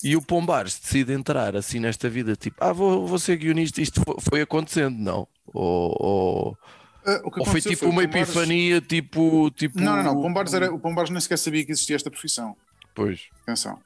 [0.03, 4.01] E o Pombares decide entrar assim nesta vida, tipo, ah, vou, vou ser guionista, isto
[4.03, 5.27] fo- foi acontecendo, não?
[5.53, 6.57] Ou,
[7.05, 9.51] ou, que ou foi tipo o uma Pombares- epifania, tipo.
[9.51, 10.19] tipo Não, não, não.
[10.19, 12.55] O Pombares, era, o Pombares nem sequer sabia que existia esta profissão.
[12.95, 13.21] Pois.
[13.43, 13.79] Atenção.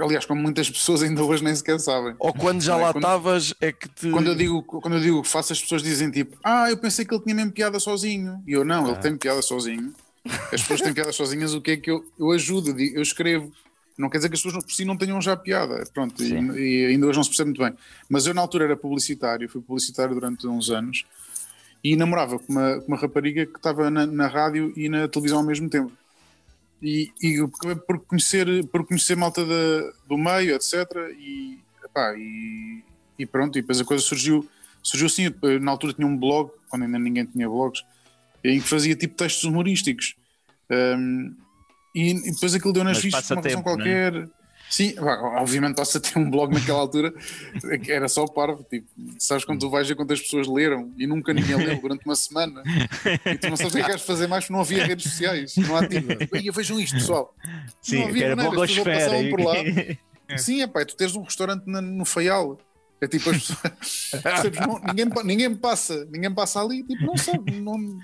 [0.00, 2.14] Aliás, como muitas pessoas ainda hoje nem sequer sabem.
[2.20, 2.82] Ou quando já é?
[2.82, 4.08] lá estavas, é que te.
[4.10, 7.04] Quando eu, digo, quando eu digo que faço, as pessoas dizem tipo, ah, eu pensei
[7.04, 8.40] que ele tinha mesmo piada sozinho.
[8.46, 8.88] E eu, não, Ah.
[8.90, 9.92] ele tem piada sozinho.
[10.52, 13.50] As pessoas têm piada sozinhas, o que é que eu, eu ajudo, eu escrevo.
[13.98, 15.84] Não quer dizer que as pessoas por si não tenham já piada.
[15.92, 17.74] Pronto, e, e ainda hoje não se percebe muito bem.
[18.08, 21.04] Mas eu na altura era publicitário, fui publicitário durante uns anos
[21.84, 25.38] e namorava com uma, com uma rapariga que estava na, na rádio e na televisão
[25.38, 25.92] ao mesmo tempo.
[26.82, 27.36] E, e
[27.86, 30.74] por conhecer, por conhecer malta da- do meio, etc.
[31.18, 32.82] E, epá, e,
[33.18, 34.48] e pronto, e depois a coisa surgiu,
[34.82, 35.24] surgiu assim.
[35.60, 37.82] Na altura tinha um blog, quando ainda ninguém tinha blogs,
[38.42, 40.14] em que fazia tipo textos humorísticos.
[40.70, 41.34] Um,
[41.94, 43.62] e, e depois aquilo deu nas Mas vistas, uma não é?
[43.62, 44.28] qualquer.
[44.70, 47.12] Sim, pá, obviamente passa a ter um blog naquela altura
[47.82, 48.64] que era só parvo.
[48.70, 48.86] Tipo,
[49.18, 52.62] sabes quando tu vais ver quantas pessoas leram e nunca ninguém leu durante uma semana
[53.26, 55.10] e tu não sabes o que é que queres fazer mais porque não havia redes
[55.10, 55.56] sociais.
[55.56, 57.34] Não há tipo, "Ia, vejam isto, pessoal.
[57.82, 59.56] Sim, Não havia que era maneira, as passavam por lá.
[60.28, 60.36] É.
[60.38, 62.56] Sim, é pá, tu tens um restaurante na- no Faial.
[63.00, 63.72] É tipo, as pessoas,
[64.22, 64.60] percebes?
[64.60, 67.98] Não- ninguém, ninguém passa, ninguém passa ali, tipo, não sabe, não,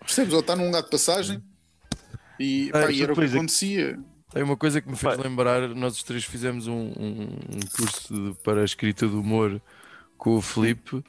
[0.00, 0.32] percebes?
[0.32, 1.42] Ou está num lugar de passagem
[2.40, 3.98] e, Ah, pá, e era o que acontecia.
[4.32, 5.22] Tem uma coisa que me fez Pá.
[5.22, 9.60] lembrar, nós os três fizemos um, um- um curso de- para a escrita de humor
[10.16, 11.04] com o Felipe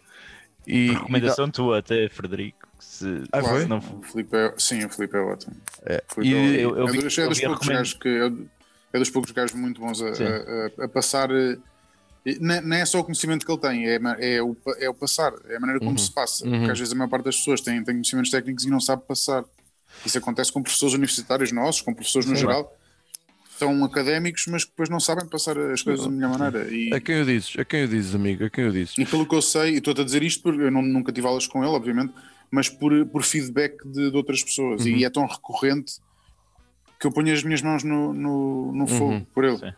[0.68, 2.68] e, Recomendação tua até, Frederico.
[2.78, 3.66] que Se, Ah, se foi?
[3.66, 5.56] não O Filipe é, sim, o Filipe é ótimo.
[5.86, 8.32] É, e- é eu- eu é dos, é eu dos poucos gajos que é,
[8.94, 11.30] é dos poucos gajos muito bons a, a- a- a passar.
[11.32, 11.58] eh,
[12.26, 14.94] e Não não é só o conhecimento que ele tem, é, é, o, é o
[14.96, 15.98] passar, é a maneira como Uhum.
[15.98, 16.46] se passa.
[16.46, 16.58] Uhum.
[16.58, 19.04] Porque às vezes a maior parte das pessoas tem, tem conhecimentos técnicos e não sabe
[19.08, 19.44] passar.
[20.06, 22.42] Isso acontece com professores universitários nossos, com professores no Sim.
[22.42, 22.76] geral,
[23.58, 26.68] são académicos, mas que depois não sabem passar as coisas da melhor maneira.
[26.74, 28.98] E, a quem eu dizes, a quem eu dizes, amigo, a quem eu dizes.
[28.98, 31.28] e pelo que eu sei, e estou-te a dizer isto porque eu não- nunca tive
[31.28, 32.12] aulas com ele, obviamente,
[32.50, 34.82] mas por, por feedback de, de outras pessoas.
[34.82, 34.88] Uhum.
[34.98, 35.94] E é tão recorrente
[37.00, 39.26] que eu ponho as minhas mãos no, no, no fogo Uhum.
[39.34, 39.58] por ele.
[39.58, 39.72] Sim.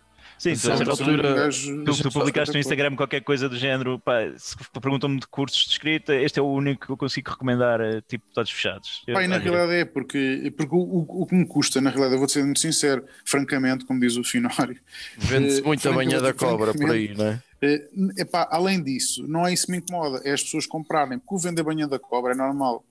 [0.43, 1.49] Sim, tu, a certa altura,
[1.85, 2.59] tu, tu publicaste no espetacular.
[2.59, 6.47] Instagram qualquer coisa do género, pá, se perguntam-me de cursos de escrita, este é o
[6.51, 9.03] único que eu consigo recomendar, eh, tipo, todos fechados.
[9.07, 11.79] Eu- Pá, e na olha, realidade é, porque, porque o, o, o que me custa,
[11.79, 14.77] na realidade, eu vou ser muito sincero, francamente, como diz o Finório,
[15.17, 17.41] Vende-se Eh, muito a banha da cobra por aí, não é?
[17.61, 17.87] eh,
[18.17, 21.37] epá, além disso, não é isso que me incomoda, é as pessoas comprarem, porque o
[21.37, 22.83] vender banha da cobra é normal.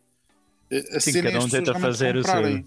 [0.70, 2.64] Eh, A Sim, cena é cada as um tenta fazer o seu.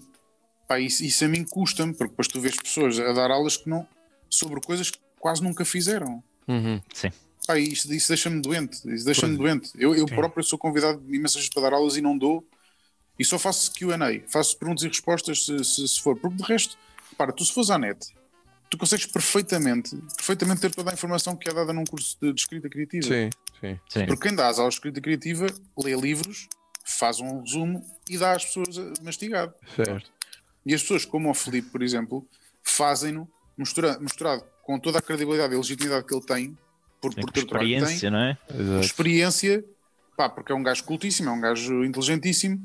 [0.68, 3.68] Pá, isso, isso a mim custa-me, porque depois tu vês pessoas a dar aulas que
[3.68, 3.84] não,
[4.28, 6.22] sobre coisas que quase nunca fizeram.
[6.46, 6.80] Uhum.
[7.46, 8.76] Pá, isso, isso deixa-me doente.
[8.92, 9.70] Isso deixa-me doente.
[9.76, 10.14] Eu, eu Sim.
[10.14, 12.46] próprio sou convidado imensas vezes para dar aulas e não dou.
[13.18, 13.98] E só faço QA.
[14.26, 16.16] Faço perguntas e respostas se, se, se for.
[16.18, 16.76] Porque de resto,
[17.16, 18.14] para, tu se fores à net,
[18.68, 22.40] tu consegues perfeitamente, perfeitamente ter toda a informação que é dada num curso de, de
[22.40, 23.06] escrita criativa.
[23.06, 23.80] Sim, sim.
[23.88, 24.06] Sim.
[24.06, 25.46] Porque quem dá as aulas de escrita criativa
[25.78, 26.48] lê livros,
[26.84, 29.54] faz um resumo e dá às pessoas mastigado.
[29.74, 30.10] Certo.
[30.64, 32.28] E as pessoas, como o Felipe, por exemplo,
[32.62, 36.58] fazem-no mistura- misturado com toda a credibilidade e legitimidade que ele tem,
[37.00, 38.38] por, Tem por ter que tem, experiência, não é?
[38.52, 38.80] Exato.
[38.84, 39.64] experiência,
[40.16, 42.60] pá, porque é um gajo cultíssimo, é um gajo inteligentíssimo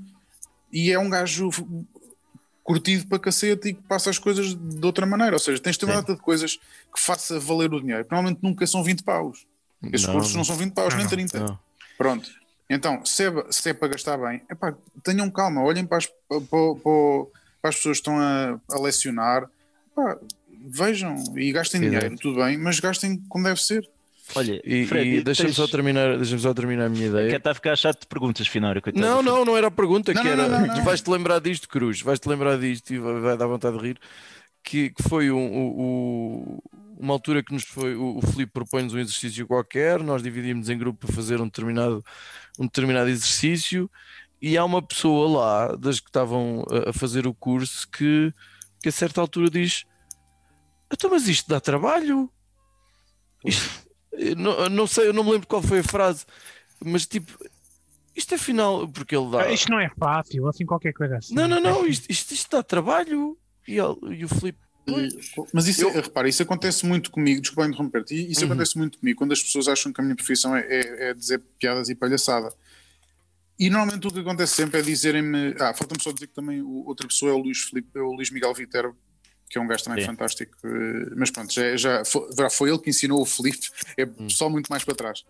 [0.71, 1.49] e é um gajo
[2.63, 5.35] curtido para cacete e que passa as coisas de outra maneira.
[5.35, 5.99] Ou seja, tens de ter uma Sim.
[6.01, 8.05] data de coisas que faça valer o dinheiro.
[8.09, 9.45] Normalmente nunca são 20 paus.
[9.91, 11.09] Esses Não, cursos não são 20 paus, Não, nem não.
[11.11, 11.39] 30.
[11.39, 11.59] não.
[11.97, 12.29] Pronto.
[12.69, 14.73] Então, se é, se é para gastar bem, epá,
[15.03, 16.75] tenham calma, olhem para as, para, para-
[17.61, 19.49] para as pessoas que estão a, a lecionar,
[19.91, 20.17] epá,
[20.69, 21.95] vejam e gastem Exato.
[21.99, 23.87] dinheiro, tudo bem, mas gastem como deve ser.
[24.33, 27.35] Olha, E, Fred, e deixa-me tens- só terminar, deixa só terminar a minha Quer ideia.
[27.37, 28.81] estar a ficar chato de perguntas, Finório?
[28.81, 30.67] coitado Não, não, não era a pergunta Não, que não, era.
[30.67, 33.99] não, vais-te lembrar disto, Cruz, vais-te lembrar disto e vai, vai dar vontade de rir.
[34.63, 36.63] que, que foi um- o- o-
[36.99, 37.95] uma altura que nos foi.
[37.95, 42.05] O, o Filipe propõe-nos um exercício qualquer, nós dividimos em grupo para fazer um determinado,
[42.59, 43.89] um determinado exercício,
[44.39, 48.31] e há uma pessoa lá, das que estavam a, a fazer o curso, que,
[48.83, 49.83] que a certa altura diz:
[50.91, 52.29] Então, mas isto dá trabalho?
[53.45, 56.25] Isto- eu não, eu não sei, eu não me lembro qual foi a frase,
[56.83, 57.31] mas tipo,
[58.15, 59.43] isto afinal, porque ele dá.
[59.43, 61.33] Ah, Isto não é fácil, assim qualquer coisa assim.
[61.33, 63.37] Não, não, não, isto, isto, isto dá trabalho.
[63.67, 64.59] E, ele- e o Filipe,
[65.53, 68.51] Mas isso, é- repara, isso acontece muito comigo, desculpa interromper-te, e isso Uhum.
[68.51, 71.39] acontece muito comigo quando as pessoas acham que a minha profissão é, é- é dizer
[71.59, 72.53] piadas e palhaçada.
[73.57, 75.53] E normalmente o que acontece sempre é dizerem-me.
[75.59, 78.11] Ah, falta-me só dizer que também o- outra pessoa é o Luís, Filipe, é o
[78.11, 78.97] Luís Miguel Viterbo,
[79.51, 80.07] que é um gajo também Sim.
[80.07, 80.55] fantástico.
[80.63, 84.29] eh, Mas pronto, já, já, foi, foi ele que ensinou o Filipe, é Hum.
[84.29, 85.23] só muito mais para trás.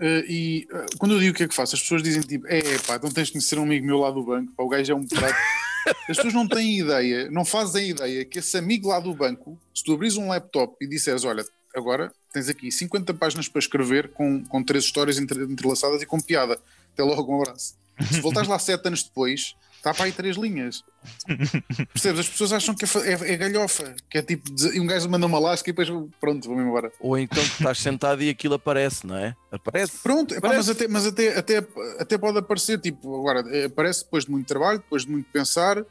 [0.00, 2.46] Eh, e eh, quando eu digo o que é que faço, as pessoas dizem tipo:
[2.48, 4.92] é pá, então tens de conhecer um amigo meu lá do banco, pá, o gajo
[4.92, 5.36] é um prato.
[6.08, 9.82] As pessoas não têm ideia, não fazem ideia que esse amigo lá do banco, se
[9.82, 11.42] tu abris um laptop e disseres, olha,
[11.74, 16.20] agora tens aqui 50 páginas para escrever com, com três histórias entre- entrelaçadas e com
[16.20, 16.58] piada.
[16.92, 17.76] Até logo, um abraço.
[18.12, 20.84] Se voltares lá sete anos depois, está para aí três linhas.
[21.92, 22.20] Percebes?
[22.20, 25.26] As pessoas acham que é, é- é galhofa, que é tipo, e um gajo manda
[25.26, 25.88] uma lasca e depois
[26.20, 26.92] pronto, vou-me embora.
[27.00, 29.34] ou então estás sentado e aquilo aparece, não é?
[29.50, 29.98] Aparece.
[30.02, 30.68] Pronto, epá, Parece.
[30.68, 31.66] mas, até, mas até, até,
[31.98, 35.82] até pode aparecer, tipo, agora, eh, aparece depois de muito trabalho, depois de muito pensar,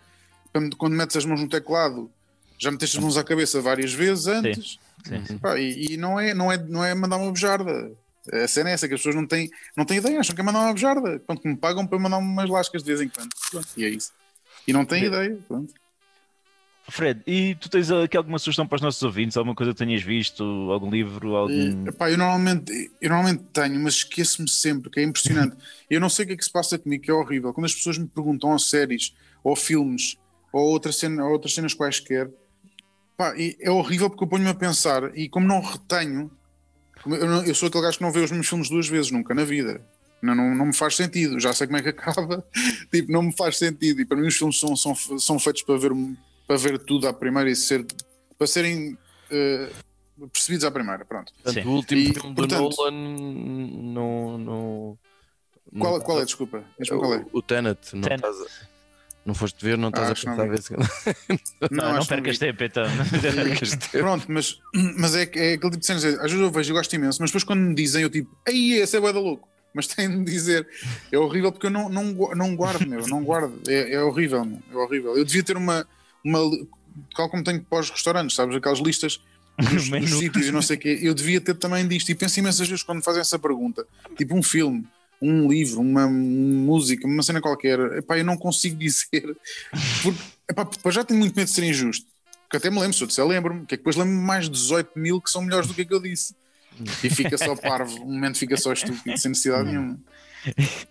[0.54, 2.10] quando quando metes as mãos no teclado,
[2.58, 4.78] já meteste as mãos à cabeça várias vezes antes,
[5.08, 5.38] Sim, sim.
[5.38, 7.92] Pá, e, e não, é, não, é, não é mandar uma bejarda.
[8.32, 10.44] A cena é essa, que as pessoas não têm, não têm ideia, acham que é
[10.44, 11.20] mandar uma bejarda.
[11.20, 13.30] Pronto, que me pagam para mandar umas lascas de vez em quando.
[13.52, 14.12] Pronto, e é isso.
[14.68, 15.38] E não têm ideia.
[15.48, 15.74] Pronto.
[16.90, 19.38] Fred, e tu tens aqui alguma sugestão para os nossos ouvintes?
[19.38, 20.44] Alguma coisa que tenhas visto?
[20.44, 21.36] Algum livro?
[21.36, 21.88] Algum...
[21.88, 25.56] Epá, eu, normalmente, eu normalmente tenho, mas esqueço-me sempre, que é impressionante.
[25.90, 27.54] eu não sei o que é que se passa comigo, que é horrível.
[27.54, 29.14] Quando as pessoas me perguntam ou séries,
[29.44, 30.18] ou filmes,
[30.52, 32.30] ou, outra cena, ou outras cenas quaisquer,
[33.16, 36.32] pá, e é horrível porque eu ponho-me a pensar, e como não retenho,
[37.06, 39.34] eu, não- eu sou aquele gajo que não vê os mesmos filmes duas vezes, nunca
[39.34, 39.82] na vida.
[40.22, 42.46] Não, não, não me faz sentido, já sei como é que acaba,
[42.92, 44.02] tipo, não me faz sentido.
[44.02, 45.92] E para mim os filmes são, são, são feitos para ver,
[46.48, 47.86] para ver tudo à primeira e ser,
[48.38, 48.98] para serem
[49.32, 49.70] eh,
[50.34, 51.06] percebidos à primeira.
[51.06, 51.32] Pronto.
[51.42, 54.98] Portanto, o último E, filme portanto- do Nolan não.
[55.78, 56.64] Qual, qual é, desculpa?
[56.80, 57.18] Diz-me qual é.
[57.32, 58.16] O, o Tenet, não, Tenet.
[58.26, 58.70] estás a-
[59.26, 61.96] não foste ver, não estás Ah, a que não pensar a ver se- Não, não,
[61.98, 62.86] acho que percas tempo então.
[63.92, 64.60] Pronto, mas,
[64.98, 66.04] mas é, que- é aquele tipo de cenas.
[66.06, 68.74] Às vezes eu vejo e gosto imenso, mas depois quando me dizem, eu tipo, aí
[68.74, 69.48] esse é da louco.
[69.74, 70.68] Mas têm de dizer,
[71.12, 72.04] é horrível porque eu não, não,
[72.36, 73.62] não guardo, meu, não guardo.
[73.70, 75.16] É, é horrível, meu, é horrível.
[75.18, 75.86] Eu devia ter uma,
[76.26, 76.40] uma
[77.16, 78.56] tal como tenho para os restaurantes, sabes?
[78.56, 79.22] Aquelas listas
[79.60, 80.98] dos, dos sítios e não sei o quê.
[81.02, 82.10] Eu devia ter também disto.
[82.10, 83.86] E penso imensas vezes quando me fazem essa pergunta,
[84.18, 84.88] tipo um filme,
[85.22, 89.36] um livro, uma, música, uma cena qualquer, epá, eu não consigo dizer,
[90.02, 92.06] porque epá, porque já tenho muito medo de ser injusto.
[92.44, 94.52] Porque até me lembro, se eu disser, lembro-me, que é que depois lembro-me mais de
[94.52, 96.36] 18 mil que são melhores do que aquilo que eu disse.
[97.04, 100.00] E fica só parvo, um momento fica só estúpido, sem necessidade nenhuma.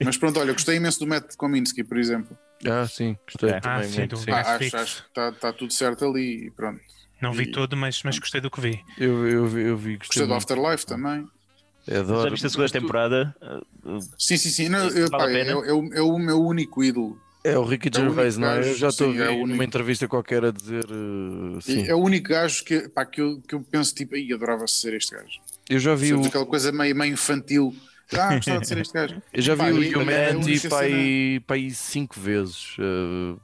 [0.05, 2.39] Mas pronto, olha, gostei imenso do método Kominsky, por exemplo.
[2.67, 4.11] Ah, sim, gostei Ah, também sem muito.
[4.17, 4.33] dúvida.
[4.59, 4.71] sim.
[4.71, 6.81] Pá, acho, que está tá tudo certo ali e pronto.
[7.21, 8.85] Não vi E- todo, mas, mas gostei do que vi.
[8.97, 10.39] Eu, eu, vi- eu vi, gostei Gostei do muito.
[10.43, 11.27] Afterlife também.
[11.89, 12.23] Eu Adoro.
[12.25, 13.35] Já viste a segunda temporada?
[14.19, 14.69] Sim, sim, sim.
[14.69, 17.19] Não, eu, Vale pá, a é, é o, é o meu único ídolo.
[17.43, 18.59] É o Ricky É o Gervais, não é?
[18.59, 19.47] Eu já estou a é ver o único.
[19.49, 20.85] numa entrevista qualquer a dizer.
[20.85, 21.87] uh, sim.
[21.87, 24.95] É o único gajo que, pá, que, eu, que eu penso tipo, aí adorava ser
[24.95, 25.41] este gajo.
[25.71, 27.75] Eu já vi Sabes, o, aquela coisa meio, meio infantil.
[28.13, 29.23] Ah, gostava de ser este gajo.
[29.33, 32.77] eu já vi Pá, o é a Humanity única para aí, para aí cinco vezes.
[32.79, 33.41] Uh,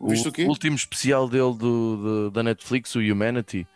[0.00, 3.66] o o último especial dele do, do- da Netflix, o Humanity.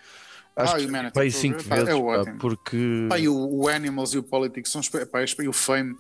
[0.55, 1.65] Acho Ah, que estou a cinco.
[1.65, 2.39] Pá, é vezes, pá, ótimo.
[2.39, 4.81] porque Pá, e o, o Animals e o Politics são,
[5.11, 5.97] pá, e o Fame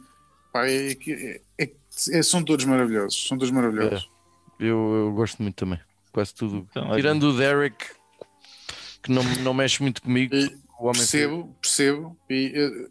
[0.52, 1.70] pá, é, que- é- é-
[2.10, 3.26] é- são todos maravilhosos.
[3.26, 4.10] São todos maravilhosos.
[4.60, 5.80] eu, eu gosto muito também.
[6.12, 6.66] Quase tudo.
[6.70, 6.94] Então.
[6.94, 7.86] Tirando o Derek,
[9.02, 10.34] que não, não mexe muito comigo.
[10.34, 10.44] E
[10.78, 12.16] o homem percebo, percebo.
[12.28, 12.88] E, eh,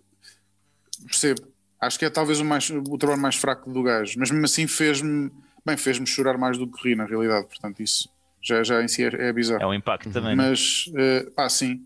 [1.05, 1.41] percebo.
[1.79, 4.67] Acho que é talvez o, mais, o trabalho mais fraco do gajo, mas mesmo assim
[4.67, 5.31] fez-me
[5.65, 7.47] bem, fez-me chorar mais do que rir, na realidade.
[7.47, 8.09] Portanto, isso
[8.43, 9.61] já, já em si é, é bizarro.
[9.61, 10.35] É um impacto também.
[10.35, 10.49] não é?
[10.49, 11.81] mas eh, pá, sim.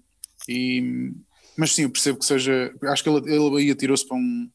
[0.47, 1.11] E,
[1.57, 2.73] mas sim, eu percebo que seja.
[2.83, 4.49] Acho que ele, ele aí atirou-se para um,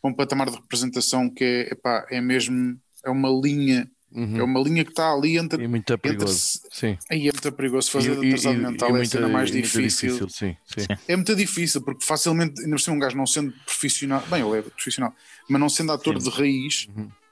[0.00, 2.78] para um patamar de representação que é, epá, é mesmo.
[3.04, 3.90] É uma linha.
[4.12, 4.38] Uhum.
[4.38, 5.62] É uma linha que está ali entre.
[5.62, 6.60] E muito entre perigoso.
[6.72, 6.98] Sim.
[7.08, 9.28] aí é muito perigoso fazer E- e- atrasado e- mental, e é a muito- cena
[9.28, 10.28] mais e muito difícil.
[10.28, 10.86] Sim, sim.
[11.06, 14.58] É muito difícil, porque facilmente, ainda por cima, um gajo não sendo profissional, bem, ele
[14.58, 15.14] é profissional,
[15.48, 16.28] mas não sendo ator Sim.
[16.28, 16.88] de raiz,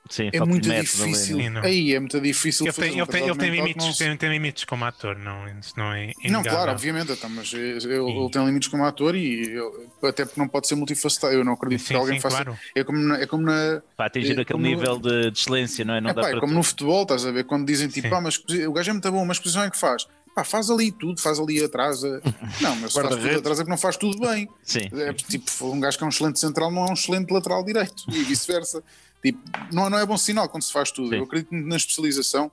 [0.08, 1.38] Sim, é muito difícil.
[1.38, 1.58] Sim.
[1.62, 4.16] Aí é muito difícil Ele fazer tem, um ele tem, ele tem limites, não tem,
[4.16, 8.30] tem limites como ator, não, isso não é Não, claro, obviamente, então, mas ele, ele
[8.30, 11.34] tem limites como ator e ele- até porque não pode ser multifacetado.
[11.34, 12.44] Eu não acredito Sim, que alguém sim, faça.
[12.44, 12.58] claro.
[12.74, 15.84] É como na, é como na, Para atingir É, aquele como- nível de, de excelência,
[15.84, 16.00] não é?
[16.00, 16.54] Não é, dá pá, é como tudo.
[16.54, 17.44] no futebol, estás a ver?
[17.44, 18.36] Quando dizem tipo, ah, mas
[18.66, 20.06] o gajo é muito bom, mas que posição é que faz?
[20.34, 22.00] pá, faz ali tudo, faz ali atrás.
[22.62, 24.48] Não, mas faz tudo atrás é que não faz tudo bem.
[24.62, 24.88] Sim.
[24.92, 28.04] É tipo, um gajo que é um excelente central não é um excelente lateral direito
[28.08, 28.80] e vice-versa.
[29.22, 29.40] Tipo,
[29.72, 31.10] não, não é bom sinal quando se faz tudo.
[31.10, 31.16] Sim.
[31.16, 32.50] Eu acredito na especialização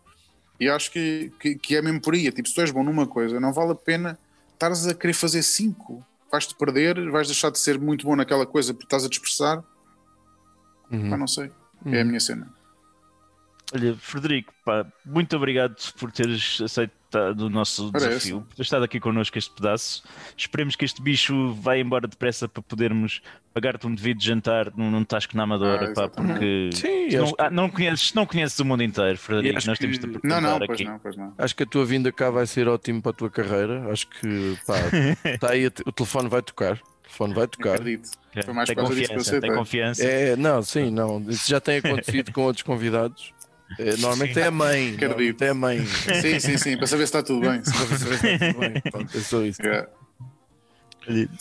[0.60, 2.28] e acho que, que, que é mesmo por aí.
[2.28, 4.18] É tipo, se tu és bom numa coisa, não vale a pena
[4.54, 6.04] estares a querer fazer cinco.
[6.32, 9.64] Vais-te perder, vais deixar de ser muito bom naquela coisa porque estás a dispersar.
[10.92, 11.10] Uhum.
[11.10, 11.52] Pá, não sei.
[11.86, 12.52] É a minha cena.
[13.74, 18.84] Olha, Frederico, pá, muito obrigado por teres aceitado o nosso Ora, desafio, por ter estado
[18.86, 20.04] aqui connosco este pedaço.
[20.38, 23.22] Esperemos que este bicho vá embora depressa para podermos
[23.54, 27.36] pagar-te um devido jantar num, num tasco na Amadora, Ah, pá, porque Sim, não, acho,
[27.40, 29.58] ah, não, conheces, não conheces o mundo inteiro, Frederico.
[29.58, 30.84] acho Nós que- temos de Não, perguntar não, pois aqui.
[30.86, 31.34] não, pois não.
[31.38, 33.92] acho que a tua vinda cá vai ser ótimo para a tua carreira.
[33.92, 34.74] Acho que pá,
[35.40, 36.74] tá aí, o telefone vai tocar.
[36.76, 37.76] O telefone vai tocar.
[37.76, 38.10] Acredito.
[38.36, 40.04] É, Foi mais tem disso que eu confiança, tem confiança.
[40.04, 41.22] É, não, sim, não.
[41.30, 43.34] Isso já tem acontecido com outros convidados.
[43.80, 44.96] É, normalmente é a mãe.
[44.96, 45.42] Acredito.
[45.44, 45.86] É a mãe.
[45.86, 47.62] Sim, sim, sim, para saber se está tudo bem.
[47.62, 48.82] Para saber se está tudo bem.
[48.92, 49.62] Pronto, é só isso.
[49.62, 49.88] É.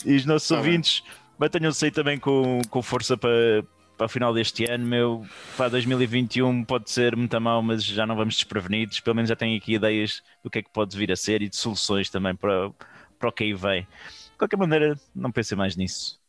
[0.04, 1.02] E os nossos Tá ouvintes
[1.38, 3.64] mantenham-se aí também com, com força para,
[3.96, 5.26] para o final deste ano, meu.
[5.56, 9.00] Para 2021 pode ser muito mal, mas já não vamos desprevenidos.
[9.00, 11.48] Pelo menos já têm aqui ideias do que é que pode vir a ser e
[11.48, 12.70] de soluções também para,
[13.18, 13.82] para o que aí vem.
[13.82, 16.20] De qualquer maneira, não pensem mais nisso.